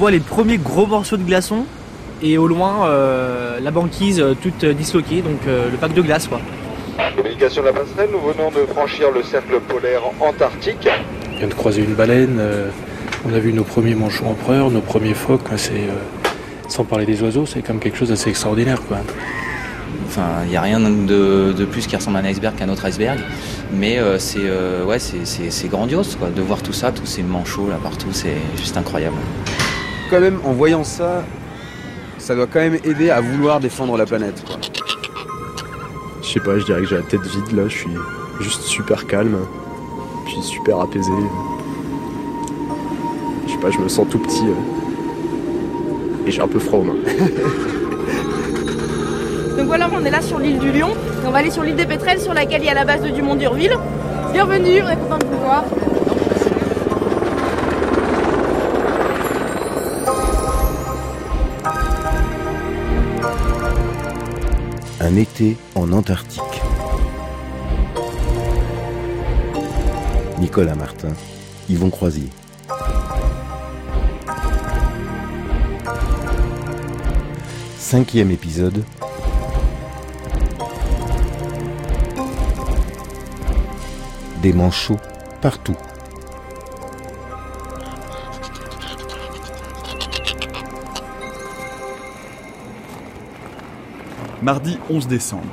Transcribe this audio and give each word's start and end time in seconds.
voit 0.00 0.10
les 0.10 0.20
premiers 0.20 0.56
gros 0.56 0.86
morceaux 0.86 1.18
de 1.18 1.24
glaçons 1.24 1.66
et 2.22 2.38
au 2.38 2.46
loin 2.46 2.88
la 3.62 3.70
banquise 3.70 4.24
toute 4.40 4.64
disloquée, 4.64 5.20
donc 5.20 5.40
le 5.46 5.76
pack 5.76 5.92
de 5.92 6.00
glace 6.00 6.26
quoi. 6.26 6.40
Communication 7.16 7.60
de 7.60 7.66
la 7.66 7.72
passerelle, 7.74 8.08
nous 8.10 8.32
venons 8.32 8.50
de 8.50 8.64
franchir 8.66 9.10
le 9.10 9.22
cercle 9.22 9.60
polaire 9.60 10.00
antarctique. 10.20 10.88
On 11.34 11.38
vient 11.38 11.48
de 11.48 11.54
croiser 11.54 11.82
une 11.82 11.94
baleine, 11.94 12.40
on 13.26 13.34
a 13.34 13.38
vu 13.38 13.52
nos 13.52 13.64
premiers 13.64 13.94
manchots 13.94 14.24
empereurs, 14.24 14.70
nos 14.70 14.80
premiers 14.80 15.12
phoques, 15.12 15.48
c'est 15.56 15.88
sans 16.68 16.84
parler 16.84 17.04
des 17.04 17.22
oiseaux, 17.22 17.44
c'est 17.44 17.60
quand 17.60 17.74
même 17.74 17.82
quelque 17.82 17.98
chose 17.98 18.08
d'assez 18.08 18.30
extraordinaire. 18.30 18.80
Quoi. 18.88 18.98
Enfin, 20.06 20.42
il 20.44 20.50
n'y 20.50 20.56
a 20.56 20.62
rien 20.62 20.80
de, 20.80 21.64
plus 21.70 21.86
qui 21.86 21.94
ressemble 21.94 22.16
à 22.16 22.20
un 22.20 22.24
iceberg 22.24 22.56
qu'un 22.56 22.68
autre 22.68 22.86
iceberg. 22.86 23.20
Mais 23.72 23.98
euh, 23.98 24.18
c'est 24.18 24.38
euh, 24.40 24.84
ouais, 24.84 24.98
c'est 24.98 25.68
grandiose 25.68 26.16
quoi, 26.18 26.30
de 26.30 26.42
voir 26.42 26.62
tout 26.62 26.72
ça, 26.72 26.90
tous 26.90 27.06
ces 27.06 27.22
manchots 27.22 27.68
là 27.68 27.78
partout, 27.82 28.08
c'est 28.12 28.36
juste 28.56 28.76
incroyable. 28.76 29.16
Quand 30.10 30.20
même, 30.20 30.40
en 30.44 30.52
voyant 30.52 30.82
ça, 30.82 31.22
ça 32.18 32.34
doit 32.34 32.46
quand 32.46 32.58
même 32.58 32.78
aider 32.84 33.10
à 33.10 33.20
vouloir 33.20 33.60
défendre 33.60 33.96
la 33.96 34.06
planète. 34.06 34.42
Je 36.22 36.28
sais 36.28 36.40
pas, 36.40 36.58
je 36.58 36.64
dirais 36.64 36.80
que 36.80 36.88
j'ai 36.88 36.96
la 36.96 37.02
tête 37.02 37.22
vide 37.22 37.52
là, 37.52 37.68
je 37.68 37.76
suis 37.76 37.96
juste 38.40 38.62
super 38.62 39.06
calme, 39.06 39.38
puis 40.26 40.42
super 40.42 40.80
apaisé. 40.80 41.12
Je 43.46 43.52
sais 43.52 43.58
pas, 43.58 43.70
je 43.70 43.78
me 43.78 43.88
sens 43.88 44.06
tout 44.10 44.18
petit. 44.18 44.46
Euh 44.46 44.80
et 46.26 46.30
j'ai 46.30 46.42
un 46.42 46.48
peu 46.48 46.58
froid 46.58 46.80
aux 46.80 46.84
mains. 46.84 46.94
Donc 49.56 49.66
voilà, 49.66 49.88
on 49.92 50.04
est 50.04 50.10
là 50.10 50.20
sur 50.20 50.38
l'île 50.38 50.58
du 50.58 50.72
Lion. 50.72 50.90
Et 50.90 51.26
on 51.26 51.30
va 51.30 51.38
aller 51.38 51.50
sur 51.50 51.62
l'île 51.62 51.76
des 51.76 51.86
Pétrels 51.86 52.20
sur 52.20 52.34
laquelle 52.34 52.60
il 52.62 52.66
y 52.66 52.70
a 52.70 52.74
la 52.74 52.84
base 52.84 53.00
de 53.02 53.08
Dumont 53.08 53.34
d'Urville. 53.34 53.76
Bienvenue, 54.32 54.82
on 54.82 54.88
est 54.88 54.96
content 54.96 55.18
de 55.18 55.24
vous 55.24 55.40
voir. 55.42 55.64
Un 65.10 65.16
été 65.16 65.56
en 65.74 65.90
Antarctique. 65.90 66.40
Nicolas 70.38 70.76
Martin, 70.76 71.08
Yvon 71.68 71.90
Croisier. 71.90 72.28
Cinquième 77.76 78.30
épisode. 78.30 78.84
Des 84.42 84.52
manchots 84.52 85.00
partout. 85.40 85.76
Mardi 94.42 94.78
11 94.88 95.06
décembre. 95.06 95.52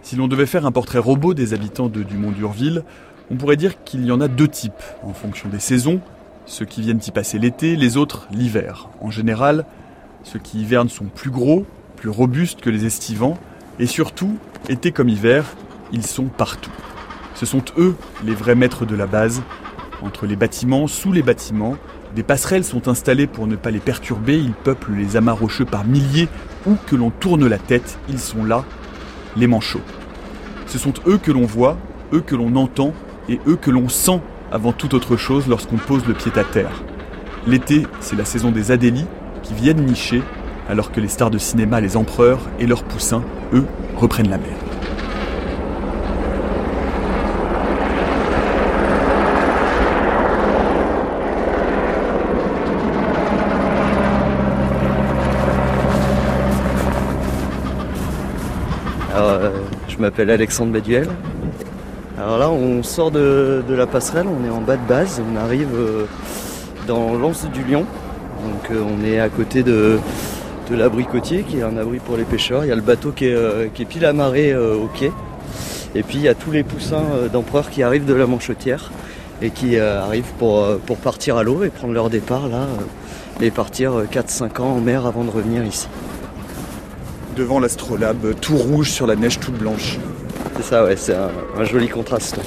Si 0.00 0.16
l'on 0.16 0.26
devait 0.26 0.46
faire 0.46 0.64
un 0.64 0.72
portrait 0.72 0.98
robot 0.98 1.34
des 1.34 1.52
habitants 1.52 1.90
de 1.90 2.02
Dumont 2.02 2.30
d'Urville, 2.30 2.82
on 3.30 3.36
pourrait 3.36 3.58
dire 3.58 3.84
qu'il 3.84 4.06
y 4.06 4.10
en 4.10 4.22
a 4.22 4.28
deux 4.28 4.48
types, 4.48 4.72
en 5.02 5.12
fonction 5.12 5.50
des 5.50 5.58
saisons, 5.58 6.00
ceux 6.46 6.64
qui 6.64 6.80
viennent 6.80 7.00
y 7.06 7.10
passer 7.10 7.38
l'été, 7.38 7.76
les 7.76 7.98
autres 7.98 8.26
l'hiver. 8.30 8.88
En 9.02 9.10
général, 9.10 9.66
ceux 10.22 10.38
qui 10.38 10.62
hivernent 10.62 10.88
sont 10.88 11.04
plus 11.04 11.30
gros, 11.30 11.66
plus 11.96 12.08
robustes 12.08 12.62
que 12.62 12.70
les 12.70 12.86
estivants, 12.86 13.36
et 13.78 13.86
surtout, 13.86 14.38
été 14.70 14.92
comme 14.92 15.10
hiver, 15.10 15.44
ils 15.92 16.06
sont 16.06 16.24
partout. 16.24 16.72
Ce 17.34 17.44
sont 17.44 17.62
eux 17.76 17.94
les 18.24 18.34
vrais 18.34 18.54
maîtres 18.54 18.86
de 18.86 18.96
la 18.96 19.06
base. 19.06 19.42
Entre 20.00 20.24
les 20.24 20.36
bâtiments, 20.36 20.86
sous 20.86 21.12
les 21.12 21.22
bâtiments, 21.22 21.76
des 22.16 22.22
passerelles 22.22 22.64
sont 22.64 22.88
installées 22.88 23.26
pour 23.26 23.46
ne 23.46 23.56
pas 23.56 23.70
les 23.70 23.78
perturber, 23.78 24.38
ils 24.38 24.54
peuplent 24.54 24.94
les 24.94 25.18
amas 25.18 25.32
rocheux 25.32 25.66
par 25.66 25.84
milliers, 25.84 26.28
où 26.66 26.76
que 26.86 26.96
l'on 26.96 27.10
tourne 27.10 27.46
la 27.46 27.58
tête, 27.58 27.98
ils 28.08 28.18
sont 28.18 28.44
là, 28.44 28.64
les 29.36 29.46
manchots. 29.46 29.80
Ce 30.66 30.78
sont 30.78 30.92
eux 31.06 31.18
que 31.18 31.32
l'on 31.32 31.46
voit, 31.46 31.76
eux 32.12 32.20
que 32.20 32.36
l'on 32.36 32.54
entend, 32.56 32.92
et 33.28 33.40
eux 33.46 33.56
que 33.56 33.70
l'on 33.70 33.88
sent 33.88 34.20
avant 34.52 34.72
toute 34.72 34.94
autre 34.94 35.16
chose 35.16 35.46
lorsqu'on 35.46 35.76
pose 35.76 36.06
le 36.06 36.14
pied 36.14 36.32
à 36.36 36.44
terre. 36.44 36.82
L'été, 37.46 37.86
c'est 38.00 38.16
la 38.16 38.24
saison 38.24 38.50
des 38.50 38.70
adélies, 38.70 39.06
qui 39.42 39.54
viennent 39.54 39.84
nicher, 39.84 40.22
alors 40.68 40.92
que 40.92 41.00
les 41.00 41.08
stars 41.08 41.30
de 41.30 41.38
cinéma, 41.38 41.80
les 41.80 41.96
empereurs 41.96 42.40
et 42.58 42.66
leurs 42.66 42.84
poussins, 42.84 43.24
eux, 43.52 43.64
reprennent 43.96 44.30
la 44.30 44.38
mer. 44.38 44.56
Alors, 59.12 59.30
euh, 59.30 59.50
je 60.00 60.06
m'appelle 60.06 60.30
Alexandre 60.30 60.72
Baduel. 60.72 61.06
Alors 62.16 62.38
là, 62.38 62.50
on 62.50 62.82
sort 62.82 63.10
de, 63.10 63.62
la 63.68 63.86
passerelle, 63.86 64.24
on 64.28 64.46
est 64.46 64.50
en 64.50 64.62
bas 64.62 64.76
de 64.76 64.88
base, 64.88 65.20
on 65.30 65.36
arrive 65.36 65.68
euh, 65.74 66.06
dans 66.86 67.18
l'Anse 67.18 67.46
du 67.52 67.62
Lion, 67.64 67.80
donc 67.80 68.70
euh, 68.70 68.82
on 68.82 69.04
est 69.04 69.20
à 69.20 69.28
côté 69.28 69.62
de, 69.62 69.98
l'abri 70.70 71.04
côtier 71.04 71.42
qui 71.42 71.58
est 71.58 71.62
un 71.62 71.76
abri 71.76 71.98
pour 71.98 72.16
les 72.16 72.24
pêcheurs. 72.24 72.64
Il 72.64 72.68
y 72.68 72.72
a 72.72 72.76
le 72.76 72.80
bateau 72.80 73.10
qui 73.10 73.26
est, 73.26 73.34
euh, 73.34 73.66
pile 73.68 74.06
amarré 74.06 74.52
euh, 74.52 74.74
au 74.74 74.86
quai. 74.86 75.12
Et 75.94 76.02
puis 76.02 76.16
il 76.16 76.22
y 76.22 76.28
a 76.28 76.34
tous 76.34 76.50
les 76.50 76.62
poussins 76.62 77.04
d'empereurs 77.30 77.68
qui 77.68 77.82
arrivent 77.82 78.06
de 78.06 78.14
la 78.14 78.26
Manchetière 78.26 78.90
et 79.42 79.50
qui 79.50 79.78
arrivent 79.78 80.32
pour, 80.38 80.64
pour 80.86 80.96
partir 80.96 81.36
à 81.36 81.42
l'eau 81.42 81.62
et 81.62 81.68
prendre 81.68 81.92
leur 81.92 82.08
départ 82.08 82.48
là 82.48 82.68
et 83.42 83.50
partir 83.50 84.04
4-5 84.10 84.62
ans 84.62 84.76
en 84.76 84.80
mer 84.80 85.04
avant 85.04 85.24
de 85.24 85.30
revenir 85.30 85.62
ici. 85.62 85.88
Devant 87.36 87.60
l'astrolabe, 87.60 88.34
tout 88.40 88.56
rouge 88.56 88.90
sur 88.90 89.06
la 89.06 89.14
neige 89.14 89.38
toute 89.38 89.54
blanche. 89.54 89.98
C'est 90.56 90.62
ça, 90.62 90.84
ouais, 90.84 90.96
c'est 90.96 91.14
un, 91.14 91.64
joli 91.64 91.88
contraste. 91.88 92.38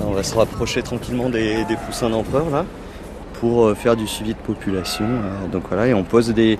on 0.00 0.12
va 0.12 0.22
se 0.22 0.34
rapprocher 0.34 0.82
tranquillement 0.82 1.28
des, 1.28 1.64
poussins 1.86 2.08
d'empereurs 2.08 2.50
là 2.50 2.64
pour 3.40 3.66
euh, 3.66 3.74
faire 3.74 3.96
du 3.96 4.06
suivi 4.06 4.32
de 4.32 4.38
population. 4.38 5.04
Euh, 5.04 5.48
donc 5.48 5.64
voilà, 5.68 5.88
et 5.88 5.94
on 5.94 6.04
pose 6.04 6.32
des, 6.32 6.58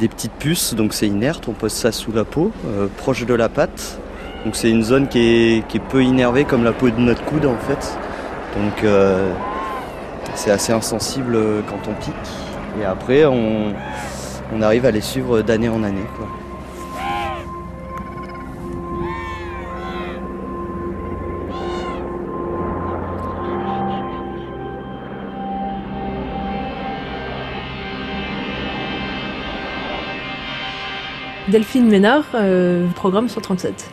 petites 0.00 0.32
puces, 0.32 0.74
donc 0.74 0.94
c'est 0.94 1.08
inerte, 1.08 1.48
on 1.48 1.52
pose 1.52 1.72
ça 1.72 1.92
sous 1.92 2.12
la 2.12 2.24
peau, 2.24 2.50
euh, 2.66 2.86
proche 2.96 3.26
de 3.26 3.34
la 3.34 3.48
patte. 3.48 3.98
Donc 4.44 4.56
c'est 4.56 4.70
une 4.70 4.82
zone 4.82 5.08
qui 5.08 5.18
est, 5.18 5.78
peu 5.90 6.02
innervée 6.02 6.44
comme 6.44 6.64
la 6.64 6.72
peau 6.72 6.88
de 6.88 7.00
notre 7.00 7.24
coude 7.24 7.44
en 7.44 7.56
fait. 7.56 7.98
Donc 8.56 8.84
c'est 10.34 10.50
assez 10.50 10.72
insensible 10.72 11.36
quand 11.68 11.90
on 11.90 11.94
pique. 11.94 12.14
Et 12.80 12.84
après 12.84 13.24
on, 13.24 13.72
on 14.52 14.62
arrive 14.62 14.86
à 14.86 14.90
les 14.90 15.00
suivre 15.00 15.42
d'année 15.42 15.68
en 15.68 15.82
année. 15.82 16.06
Quoi. 16.16 16.28
Delphine 31.54 31.88
Ménard, 31.88 32.24
euh, 32.34 32.86
programme 32.96 33.28
137. 33.28 33.90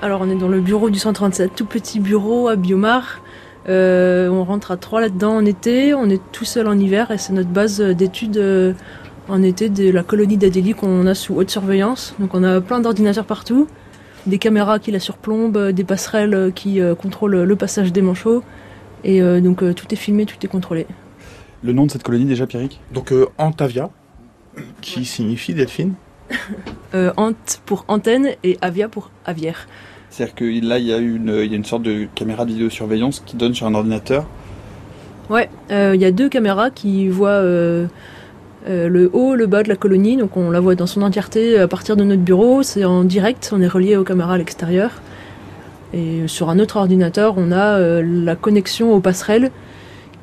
Alors 0.00 0.20
on 0.20 0.30
est 0.30 0.36
dans 0.36 0.48
le 0.48 0.60
bureau 0.60 0.90
du 0.90 0.98
137, 0.98 1.56
tout 1.56 1.64
petit 1.64 1.98
bureau 1.98 2.48
à 2.48 2.56
Biomar. 2.56 3.20
Euh, 3.68 4.28
on 4.28 4.44
rentre 4.44 4.70
à 4.70 4.76
trois 4.76 5.00
là-dedans 5.00 5.36
en 5.36 5.44
été, 5.44 5.92
on 5.92 6.08
est 6.08 6.20
tout 6.30 6.44
seul 6.44 6.68
en 6.68 6.78
hiver 6.78 7.10
et 7.10 7.18
c'est 7.18 7.32
notre 7.32 7.48
base 7.48 7.80
d'études 7.80 8.36
euh, 8.36 8.74
en 9.30 9.42
été 9.42 9.68
de 9.68 9.90
la 9.90 10.02
colonie 10.02 10.36
d'Adélie 10.36 10.74
qu'on 10.74 11.06
a 11.06 11.14
sous 11.14 11.34
haute 11.34 11.50
surveillance. 11.50 12.14
Donc 12.18 12.34
on 12.34 12.44
a 12.44 12.60
plein 12.60 12.80
d'ordinateurs 12.80 13.24
partout, 13.24 13.66
des 14.26 14.38
caméras 14.38 14.78
qui 14.78 14.90
la 14.90 15.00
surplombent, 15.00 15.70
des 15.70 15.84
passerelles 15.84 16.52
qui 16.54 16.80
contrôlent 16.98 17.42
le 17.42 17.56
passage 17.56 17.92
des 17.92 18.02
manchots. 18.02 18.42
Et 19.04 19.20
donc 19.40 19.58
tout 19.74 19.86
est 19.90 19.96
filmé, 19.96 20.26
tout 20.26 20.36
est 20.42 20.48
contrôlé. 20.48 20.86
Le 21.62 21.72
nom 21.72 21.86
de 21.86 21.90
cette 21.90 22.02
colonie 22.02 22.24
déjà, 22.24 22.46
Pierrick? 22.46 22.80
Donc 22.92 23.12
Antavia, 23.38 23.90
qui 24.80 25.04
signifie 25.04 25.54
Delphine 25.54 25.94
euh, 26.94 27.12
Ant 27.16 27.32
pour 27.66 27.84
antenne 27.88 28.30
et 28.44 28.58
Avia 28.60 28.88
pour 28.88 29.10
aviaire. 29.24 29.66
C'est-à-dire 30.10 30.34
que 30.34 30.44
là, 30.66 30.78
il 30.78 30.86
y, 30.86 30.92
a 30.92 30.98
une, 30.98 31.40
il 31.44 31.50
y 31.50 31.54
a 31.54 31.56
une 31.56 31.64
sorte 31.64 31.82
de 31.82 32.08
caméra 32.14 32.44
de 32.44 32.50
vidéosurveillance 32.50 33.20
qui 33.24 33.36
donne 33.36 33.54
sur 33.54 33.66
un 33.66 33.74
ordinateur 33.74 34.26
Ouais, 35.28 35.48
euh, 35.70 35.92
il 35.94 36.00
y 36.00 36.04
a 36.04 36.10
deux 36.10 36.28
caméras 36.28 36.70
qui 36.70 37.08
voient 37.08 37.42
euh, 38.68 38.88
le 38.88 39.10
haut, 39.12 39.34
le 39.34 39.46
bas 39.46 39.62
de 39.62 39.68
la 39.68 39.76
colonie. 39.76 40.16
Donc 40.16 40.36
on 40.36 40.50
la 40.50 40.60
voit 40.60 40.74
dans 40.74 40.86
son 40.86 41.02
entièreté 41.02 41.58
à 41.58 41.68
partir 41.68 41.96
de 41.96 42.04
notre 42.04 42.22
bureau. 42.22 42.62
C'est 42.62 42.84
en 42.84 43.04
direct, 43.04 43.50
on 43.52 43.60
est 43.60 43.68
relié 43.68 43.96
aux 43.96 44.04
caméras 44.04 44.34
à 44.34 44.38
l'extérieur. 44.38 44.90
Et 45.92 46.28
sur 46.28 46.50
un 46.50 46.58
autre 46.60 46.76
ordinateur, 46.76 47.34
on 47.36 47.50
a 47.50 48.00
la 48.00 48.36
connexion 48.36 48.94
aux 48.94 49.00
passerelles 49.00 49.50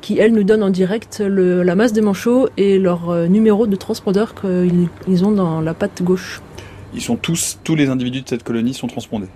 qui, 0.00 0.18
elles, 0.18 0.32
nous 0.32 0.44
donnent 0.44 0.62
en 0.62 0.70
direct 0.70 1.20
la 1.20 1.74
masse 1.74 1.92
des 1.92 2.00
manchots 2.00 2.48
et 2.56 2.78
leur 2.78 3.10
euh, 3.10 3.26
numéro 3.26 3.66
de 3.66 3.76
transpondeur 3.76 4.34
qu'ils 4.34 5.24
ont 5.24 5.32
dans 5.32 5.60
la 5.60 5.74
patte 5.74 6.02
gauche. 6.02 6.40
Ils 6.94 7.02
sont 7.02 7.16
tous, 7.16 7.58
tous 7.64 7.74
les 7.74 7.88
individus 7.88 8.22
de 8.22 8.28
cette 8.28 8.44
colonie 8.44 8.74
sont 8.74 8.86
transpondés 8.86 9.28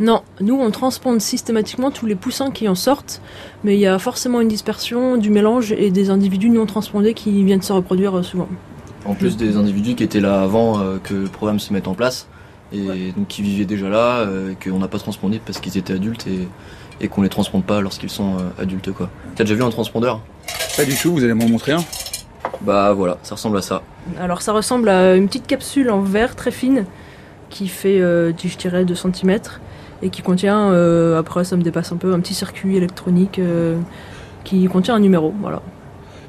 Non, 0.00 0.22
nous 0.40 0.58
on 0.58 0.70
transponde 0.70 1.20
systématiquement 1.20 1.90
tous 1.90 2.06
les 2.06 2.14
poussins 2.14 2.50
qui 2.50 2.68
en 2.68 2.74
sortent, 2.74 3.20
mais 3.64 3.74
il 3.74 3.80
y 3.80 3.86
a 3.86 3.98
forcément 3.98 4.40
une 4.40 4.48
dispersion 4.48 5.18
du 5.18 5.30
mélange 5.30 5.72
et 5.72 5.90
des 5.90 6.10
individus 6.10 6.50
non 6.50 6.66
transpondés 6.66 7.14
qui 7.14 7.44
viennent 7.44 7.62
se 7.62 7.72
reproduire 7.72 8.18
euh, 8.18 8.22
souvent. 8.22 8.48
En 9.04 9.14
plus 9.14 9.36
des 9.36 9.56
individus 9.56 9.94
qui 9.94 10.02
étaient 10.02 10.20
là 10.20 10.42
avant 10.42 10.80
euh, 10.80 10.98
que 10.98 11.14
le 11.14 11.28
programme 11.28 11.58
se 11.60 11.72
mette 11.72 11.86
en 11.86 11.94
place, 11.94 12.26
et 12.72 13.12
donc 13.16 13.28
qui 13.28 13.42
vivaient 13.42 13.64
déjà 13.64 13.88
là, 13.88 14.20
euh, 14.20 14.52
et 14.52 14.54
qu'on 14.56 14.78
n'a 14.78 14.88
pas 14.88 14.98
transpondé 14.98 15.40
parce 15.44 15.60
qu'ils 15.60 15.76
étaient 15.76 15.92
adultes 15.92 16.26
et, 16.26 16.48
et 17.00 17.08
qu'on 17.08 17.22
les 17.22 17.28
transponde 17.28 17.64
pas 17.64 17.80
lorsqu'ils 17.80 18.10
sont 18.10 18.36
euh, 18.36 18.62
adultes 18.62 18.92
quoi. 18.92 19.10
T'as 19.36 19.44
déjà 19.44 19.54
vu 19.54 19.62
un 19.62 19.70
transpondeur 19.70 20.20
Pas 20.76 20.84
du 20.84 20.94
tout, 20.94 21.12
vous 21.12 21.24
allez 21.24 21.34
m'en 21.34 21.48
montrer 21.48 21.72
un 21.72 21.84
Bah 22.62 22.92
voilà, 22.92 23.18
ça 23.22 23.34
ressemble 23.34 23.58
à 23.58 23.62
ça. 23.62 23.82
Alors 24.18 24.42
ça 24.42 24.52
ressemble 24.52 24.88
à 24.88 25.16
une 25.16 25.26
petite 25.26 25.46
capsule 25.46 25.90
en 25.90 26.00
verre 26.00 26.36
très 26.36 26.50
fine 26.50 26.84
qui 27.48 27.68
fait, 27.68 28.00
euh, 28.00 28.32
je 28.36 28.56
dirais, 28.56 28.84
2 28.84 28.94
cm 28.94 29.40
et 30.02 30.10
qui 30.10 30.22
contient, 30.22 30.70
euh, 30.72 31.18
après 31.18 31.44
ça 31.44 31.56
me 31.56 31.62
dépasse 31.62 31.92
un 31.92 31.96
peu, 31.96 32.12
un 32.12 32.20
petit 32.20 32.34
circuit 32.34 32.76
électronique 32.76 33.38
euh, 33.38 33.78
qui 34.44 34.64
contient 34.66 34.94
un 34.94 35.00
numéro. 35.00 35.34
Voilà. 35.40 35.62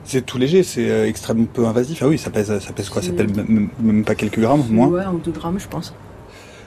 C'est 0.03 0.25
tout 0.25 0.37
léger, 0.37 0.63
c'est 0.63 0.89
euh, 0.89 1.07
extrêmement 1.07 1.45
peu 1.45 1.65
invasif. 1.65 2.01
Ah 2.03 2.07
oui, 2.07 2.17
ça 2.17 2.29
pèse, 2.29 2.57
ça 2.59 2.73
pèse 2.73 2.89
quoi? 2.89 3.01
Ça 3.01 3.11
pèse 3.11 3.27
même, 3.33 3.69
même 3.79 4.03
pas 4.03 4.15
quelques 4.15 4.39
grammes, 4.39 4.63
moins? 4.69 4.87
Ouais, 4.87 5.03
un 5.03 5.13
ou 5.13 5.19
2 5.19 5.31
grammes 5.31 5.59
je 5.59 5.67
pense. 5.67 5.93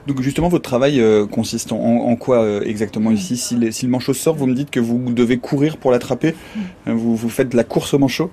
Donc 0.06 0.20
justement, 0.20 0.48
votre 0.48 0.68
travail 0.68 1.02
consiste 1.30 1.72
en, 1.72 1.78
en 1.78 2.16
quoi 2.16 2.60
exactement 2.62 3.10
ici? 3.10 3.38
Si, 3.38 3.56
le 3.56 3.88
manchot 3.88 4.12
sort, 4.12 4.34
vous 4.34 4.46
me 4.46 4.54
dites 4.54 4.70
que 4.70 4.78
vous 4.80 4.98
devez 5.10 5.38
courir 5.38 5.78
pour 5.78 5.90
l'attraper. 5.90 6.34
Euh, 6.86 6.92
Vous, 6.92 7.16
vous 7.16 7.28
faites 7.30 7.48
de 7.48 7.56
la 7.56 7.64
course 7.64 7.94
au 7.94 7.98
manchot 7.98 8.30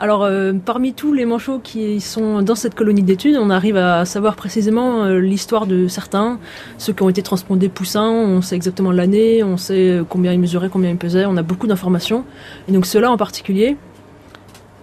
Alors, 0.00 0.24
euh, 0.24 0.52
parmi 0.52 0.94
tous 0.94 1.12
les 1.12 1.24
manchots 1.24 1.60
qui 1.62 2.00
sont 2.00 2.42
dans 2.42 2.54
cette 2.54 2.74
colonie 2.74 3.02
d'études, 3.02 3.36
on 3.36 3.50
arrive 3.50 3.76
à 3.76 4.04
savoir 4.04 4.36
précisément 4.36 5.04
euh, 5.04 5.20
l'histoire 5.20 5.66
de 5.66 5.86
certains, 5.86 6.38
ceux 6.78 6.92
qui 6.92 7.02
ont 7.02 7.08
été 7.08 7.22
transpondés 7.22 7.68
poussins, 7.68 8.10
on 8.10 8.42
sait 8.42 8.56
exactement 8.56 8.90
l'année, 8.90 9.42
on 9.44 9.56
sait 9.56 10.00
combien 10.08 10.32
ils 10.32 10.40
mesuraient, 10.40 10.70
combien 10.70 10.90
ils 10.90 10.96
pesaient, 10.96 11.26
on 11.26 11.36
a 11.36 11.42
beaucoup 11.42 11.66
d'informations. 11.66 12.24
Et 12.68 12.72
donc 12.72 12.86
ceux-là 12.86 13.10
en 13.10 13.16
particulier 13.16 13.76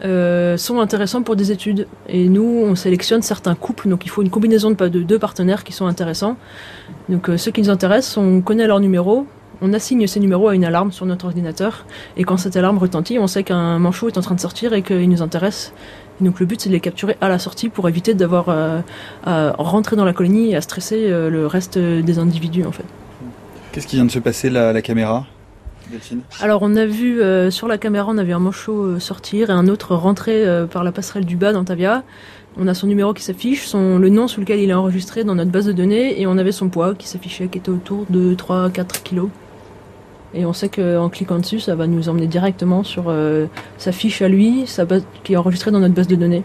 euh, 0.05 0.55
sont 0.55 0.79
intéressants 0.79 1.23
pour 1.23 1.35
des 1.35 1.51
études. 1.51 1.87
Et 2.07 2.29
nous, 2.29 2.63
on 2.65 2.75
sélectionne 2.75 3.21
certains 3.21 3.55
couples, 3.55 3.89
donc 3.89 4.05
il 4.05 4.09
faut 4.09 4.21
une 4.21 4.29
combinaison 4.29 4.71
de, 4.71 4.87
de 4.87 5.01
deux 5.01 5.19
partenaires 5.19 5.65
qui 5.65 5.73
sont 5.73 5.87
intéressants. 5.87 6.37
Donc 7.09 7.29
euh, 7.29 7.37
ceux 7.37 7.51
qui 7.51 7.61
nous 7.61 7.69
intéressent, 7.69 8.17
on 8.17 8.41
connaît 8.41 8.67
leur 8.67 8.79
numéro, 8.79 9.25
on 9.61 9.73
assigne 9.73 10.07
ces 10.07 10.19
numéros 10.19 10.49
à 10.49 10.55
une 10.55 10.65
alarme 10.65 10.91
sur 10.91 11.05
notre 11.05 11.25
ordinateur, 11.25 11.85
et 12.17 12.23
quand 12.23 12.37
cette 12.37 12.55
alarme 12.55 12.77
retentit, 12.77 13.19
on 13.19 13.27
sait 13.27 13.43
qu'un 13.43 13.79
manchot 13.79 14.07
est 14.07 14.17
en 14.17 14.21
train 14.21 14.35
de 14.35 14.39
sortir 14.39 14.73
et 14.73 14.81
qu'il 14.81 15.09
nous 15.09 15.21
intéresse. 15.21 15.73
Et 16.21 16.25
donc 16.25 16.39
le 16.39 16.45
but, 16.45 16.59
c'est 16.59 16.69
de 16.69 16.73
les 16.73 16.79
capturer 16.79 17.17
à 17.21 17.29
la 17.29 17.39
sortie 17.39 17.69
pour 17.69 17.87
éviter 17.87 18.13
d'avoir 18.13 18.49
euh, 18.49 18.81
à 19.25 19.53
rentrer 19.57 19.95
dans 19.95 20.05
la 20.05 20.13
colonie 20.13 20.51
et 20.51 20.55
à 20.55 20.61
stresser 20.61 21.09
euh, 21.09 21.29
le 21.29 21.47
reste 21.47 21.77
des 21.77 22.19
individus, 22.19 22.65
en 22.65 22.71
fait. 22.71 22.85
Qu'est-ce 23.71 23.87
qui 23.87 23.97
vient 23.97 24.05
de 24.05 24.11
se 24.11 24.19
passer 24.19 24.49
là 24.49 24.69
à 24.69 24.73
la 24.73 24.81
caméra 24.81 25.25
Alors 26.41 26.61
on 26.63 26.75
a 26.75 26.85
vu 26.85 27.21
euh, 27.21 27.51
sur 27.51 27.67
la 27.67 27.77
caméra, 27.77 28.11
on 28.11 28.17
a 28.17 28.23
vu 28.23 28.33
un 28.33 28.39
manchot 28.39 28.83
euh, 28.83 28.99
sortir 28.99 29.49
et 29.49 29.53
un 29.53 29.67
autre 29.67 29.95
rentrer 29.95 30.45
euh, 30.45 30.65
par 30.65 30.83
la 30.83 30.91
passerelle 30.91 31.25
du 31.25 31.35
bas 31.35 31.53
d'Antavia. 31.53 32.03
On 32.57 32.67
a 32.67 32.73
son 32.73 32.87
numéro 32.87 33.13
qui 33.13 33.23
s'affiche, 33.23 33.67
son 33.67 33.99
le 33.99 34.09
nom 34.09 34.27
sous 34.27 34.41
lequel 34.41 34.59
il 34.59 34.71
est 34.71 34.73
enregistré 34.73 35.23
dans 35.23 35.35
notre 35.35 35.51
base 35.51 35.67
de 35.67 35.71
données 35.71 36.19
et 36.19 36.25
on 36.25 36.37
avait 36.37 36.51
son 36.51 36.69
poids 36.69 36.95
qui 36.95 37.07
s'affichait, 37.07 37.47
qui 37.47 37.59
était 37.59 37.69
autour 37.69 38.05
de 38.09 38.33
3-4 38.33 39.03
kilos. 39.03 39.29
Et 40.33 40.45
on 40.45 40.53
sait 40.53 40.69
qu'en 40.69 41.09
cliquant 41.09 41.39
dessus, 41.39 41.59
ça 41.59 41.75
va 41.75 41.87
nous 41.87 42.07
emmener 42.07 42.27
directement 42.27 42.83
sur 42.83 43.05
euh, 43.07 43.47
sa 43.77 43.91
fiche 43.91 44.21
à 44.21 44.27
lui, 44.27 44.65
sa 44.67 44.85
base, 44.85 45.03
qui 45.23 45.33
est 45.33 45.37
enregistrée 45.37 45.71
dans 45.71 45.79
notre 45.79 45.95
base 45.95 46.07
de 46.07 46.15
données. 46.15 46.43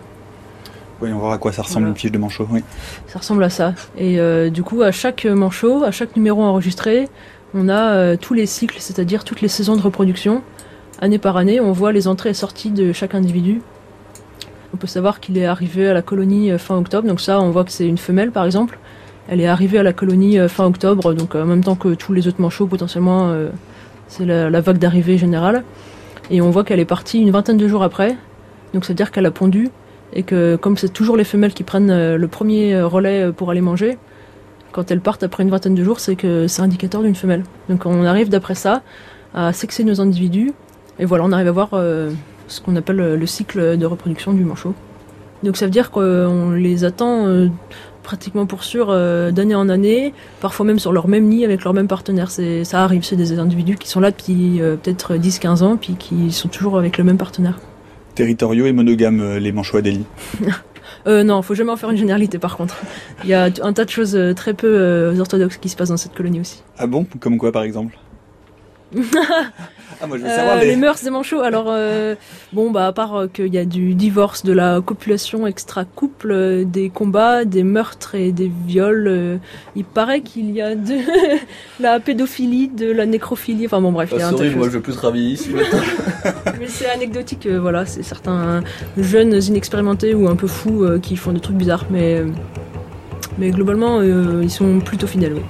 Voyons 1.00 1.18
voir 1.18 1.32
à 1.32 1.38
quoi 1.38 1.52
ça 1.52 1.62
ressemble 1.62 1.80
Voilà. 1.80 1.90
une 1.90 1.96
fiche 1.96 2.12
de 2.12 2.18
manchot. 2.18 2.46
Oui. 2.50 2.62
Ça 3.08 3.18
ressemble 3.18 3.44
à 3.44 3.50
ça. 3.50 3.74
Et 3.98 4.18
euh, 4.18 4.48
du 4.48 4.62
coup, 4.62 4.82
à 4.82 4.90
chaque 4.90 5.26
manchot, 5.26 5.84
à 5.84 5.90
chaque 5.90 6.16
numéro 6.16 6.42
enregistré, 6.42 7.08
on 7.52 7.68
a 7.68 7.92
euh, 7.92 8.16
tous 8.18 8.32
les 8.32 8.46
cycles, 8.46 8.76
c'est-à-dire 8.78 9.22
toutes 9.22 9.42
les 9.42 9.48
saisons 9.48 9.76
de 9.76 9.82
reproduction. 9.82 10.42
Année 11.02 11.18
par 11.18 11.36
année, 11.36 11.60
on 11.60 11.72
voit 11.72 11.92
les 11.92 12.08
entrées 12.08 12.30
et 12.30 12.34
sorties 12.34 12.70
de 12.70 12.92
chaque 12.92 13.14
individu. 13.14 13.60
On 14.72 14.76
peut 14.76 14.86
savoir 14.86 15.20
qu'il 15.20 15.36
est 15.36 15.44
arrivé 15.46 15.88
à 15.88 15.92
la 15.94 16.02
colonie 16.02 16.56
fin 16.58 16.76
octobre, 16.76 17.06
donc 17.06 17.20
ça, 17.20 17.40
on 17.40 17.50
voit 17.50 17.64
que 17.64 17.70
c'est 17.70 17.86
une 17.86 17.98
femelle 17.98 18.30
par 18.32 18.44
exemple. 18.44 18.78
Elle 19.28 19.40
est 19.40 19.46
arrivée 19.46 19.78
à 19.78 19.82
la 19.82 19.92
colonie 19.92 20.38
fin 20.48 20.64
octobre, 20.66 21.14
donc 21.14 21.34
en 21.34 21.44
même 21.44 21.62
temps 21.62 21.76
que 21.76 21.94
tous 21.94 22.12
les 22.12 22.26
autres 22.26 22.40
manchots, 22.40 22.66
potentiellement, 22.66 23.32
c'est 24.16 24.24
la, 24.24 24.60
vague 24.60 24.78
d'arrivée 24.78 25.18
générale. 25.18 25.64
Et 26.30 26.40
on 26.40 26.50
voit 26.50 26.64
qu'elle 26.64 26.80
est 26.80 26.84
partie 26.84 27.20
une 27.20 27.30
vingtaine 27.30 27.56
de 27.56 27.66
jours 27.66 27.82
après, 27.82 28.16
donc 28.72 28.84
c'est-à-dire 28.84 29.10
qu'elle 29.10 29.26
a 29.26 29.30
pondu, 29.30 29.70
et 30.12 30.22
que 30.22 30.56
comme 30.56 30.76
c'est 30.76 30.88
toujours 30.88 31.16
les 31.16 31.24
femelles 31.24 31.52
qui 31.52 31.64
prennent 31.64 31.90
euh, 31.90 32.16
le 32.16 32.28
premier 32.28 32.74
euh, 32.74 32.86
relais 32.86 33.24
euh, 33.24 33.32
pour 33.32 33.50
aller 33.50 33.60
manger, 33.60 33.98
quand 34.72 34.90
elles 34.90 35.00
partent 35.00 35.24
après 35.24 35.42
une 35.42 35.50
vingtaine 35.50 35.74
de 35.74 35.82
jours, 35.82 36.00
c'est 36.00 36.14
que 36.14 36.46
c'est 36.46 36.62
indicateur 36.62 37.02
d'une 37.02 37.14
femelle. 37.14 37.42
Donc 37.68 37.86
on 37.86 38.04
arrive 38.04 38.28
d'après 38.28 38.54
ça 38.54 38.82
à 39.34 39.52
sexer 39.52 39.82
nos 39.82 40.00
individus, 40.00 40.52
et 40.98 41.04
voilà, 41.04 41.24
on 41.24 41.32
arrive 41.32 41.48
à 41.48 41.52
voir 41.52 41.70
ce 41.70 42.60
qu'on 42.60 42.76
appelle 42.76 42.96
le 42.96 43.26
cycle 43.26 43.76
de 43.76 43.86
reproduction 43.86 44.32
du 44.32 44.44
manchot. 44.44 44.74
Donc 45.42 45.56
ça 45.56 45.64
veut 45.64 45.72
dire 45.72 45.90
qu'on 45.90 46.52
les 46.52 46.84
attend 46.84 47.48
pratiquement 48.04 48.46
pour 48.46 48.62
sûr 48.62 48.86
euh, 48.90 49.32
d'année 49.32 49.56
en 49.56 49.68
année, 49.68 50.14
parfois 50.40 50.64
même 50.64 50.78
sur 50.78 50.92
leur 50.92 51.08
même 51.08 51.24
nid 51.24 51.44
avec 51.44 51.64
leur 51.64 51.74
même 51.74 51.88
partenaire. 51.88 52.30
C'est, 52.30 52.62
ça 52.62 52.84
arrive, 52.84 53.02
c'est 53.02 53.16
des 53.16 53.36
individus 53.40 53.76
qui 53.76 53.88
sont 53.88 53.98
là 53.98 54.12
depuis 54.12 54.60
euh, 54.60 54.76
peut-être 54.76 55.16
10-15 55.16 55.62
ans, 55.64 55.76
puis 55.76 55.94
qui 55.94 56.30
sont 56.30 56.48
toujours 56.48 56.78
avec 56.78 56.98
le 56.98 57.04
même 57.04 57.18
partenaire. 57.18 57.58
Territoriaux 58.14 58.66
et 58.66 58.72
monogames, 58.72 59.20
euh, 59.20 59.38
les 59.40 59.50
manchots 59.50 59.78
Adélie. 59.78 60.04
Euh, 61.06 61.22
non, 61.22 61.42
faut 61.42 61.54
jamais 61.54 61.72
en 61.72 61.76
faire 61.76 61.90
une 61.90 61.96
généralité 61.96 62.38
par 62.38 62.56
contre. 62.56 62.76
Il 63.24 63.30
y 63.30 63.34
a 63.34 63.50
un 63.62 63.72
tas 63.72 63.84
de 63.84 63.90
choses 63.90 64.16
euh, 64.16 64.32
très 64.32 64.54
peu 64.54 64.66
euh, 64.66 65.18
orthodoxes 65.18 65.58
qui 65.58 65.68
se 65.68 65.76
passent 65.76 65.90
dans 65.90 65.96
cette 65.96 66.14
colonie 66.14 66.40
aussi. 66.40 66.62
Ah 66.78 66.86
bon? 66.86 67.06
Comme 67.20 67.38
quoi 67.38 67.52
par 67.52 67.62
exemple? 67.62 67.96
Ah 70.02 70.06
moi 70.08 70.18
je 70.18 70.22
veux 70.24 70.28
Euh, 70.28 70.36
savoir 70.36 70.56
les... 70.58 70.66
les... 70.66 70.76
mœurs 70.76 71.02
des 71.02 71.10
manchots. 71.10 71.40
Alors 71.40 71.66
euh, 71.68 72.14
bon 72.52 72.70
bah 72.70 72.86
à 72.88 72.92
part 72.92 73.14
euh, 73.14 73.26
qu'il 73.28 73.52
y 73.54 73.58
a 73.58 73.64
du 73.64 73.94
divorce, 73.94 74.44
de 74.44 74.52
la 74.52 74.80
copulation 74.84 75.46
extra-couple, 75.46 76.30
euh, 76.32 76.64
des 76.64 76.90
combats, 76.90 77.44
des 77.44 77.62
meurtres 77.62 78.14
et 78.14 78.32
des 78.32 78.50
viols, 78.66 79.06
euh, 79.06 79.36
il 79.76 79.84
paraît 79.84 80.20
qu'il 80.20 80.50
y 80.50 80.60
a 80.60 80.74
de 80.74 80.94
la 81.80 82.00
pédophilie, 82.00 82.68
de 82.68 82.90
la 82.90 83.06
nécrophilie. 83.06 83.66
Enfin 83.66 83.80
bon 83.80 83.92
bref, 83.92 84.10
il 84.12 84.18
y 84.18 84.22
a 84.22 84.26
Ah, 84.26 84.28
un 84.28 84.32
tas 84.32 84.38
sorry, 84.38 84.50
moi 84.50 84.64
choses. 84.64 84.72
je 84.72 84.76
veux 84.78 84.82
plus 84.82 84.96
travailler 84.96 85.30
ici. 85.30 85.50
Mais 86.58 86.66
c'est 86.66 86.90
anecdotique, 86.90 87.46
euh, 87.46 87.60
voilà, 87.60 87.86
c'est 87.86 88.02
certains 88.02 88.62
jeunes 88.98 89.40
inexpérimentés 89.42 90.14
ou 90.14 90.28
un 90.28 90.36
peu 90.36 90.46
fous 90.48 90.84
euh, 90.84 90.98
qui 90.98 91.16
font 91.16 91.32
des 91.32 91.40
trucs 91.40 91.56
bizarres, 91.56 91.84
mais 91.90 92.18
euh, 92.18 92.26
mais 93.38 93.50
globalement 93.50 94.00
euh, 94.00 94.40
ils 94.42 94.50
sont 94.50 94.80
plutôt 94.80 95.06
fidèles. 95.06 95.34
oui. 95.34 95.42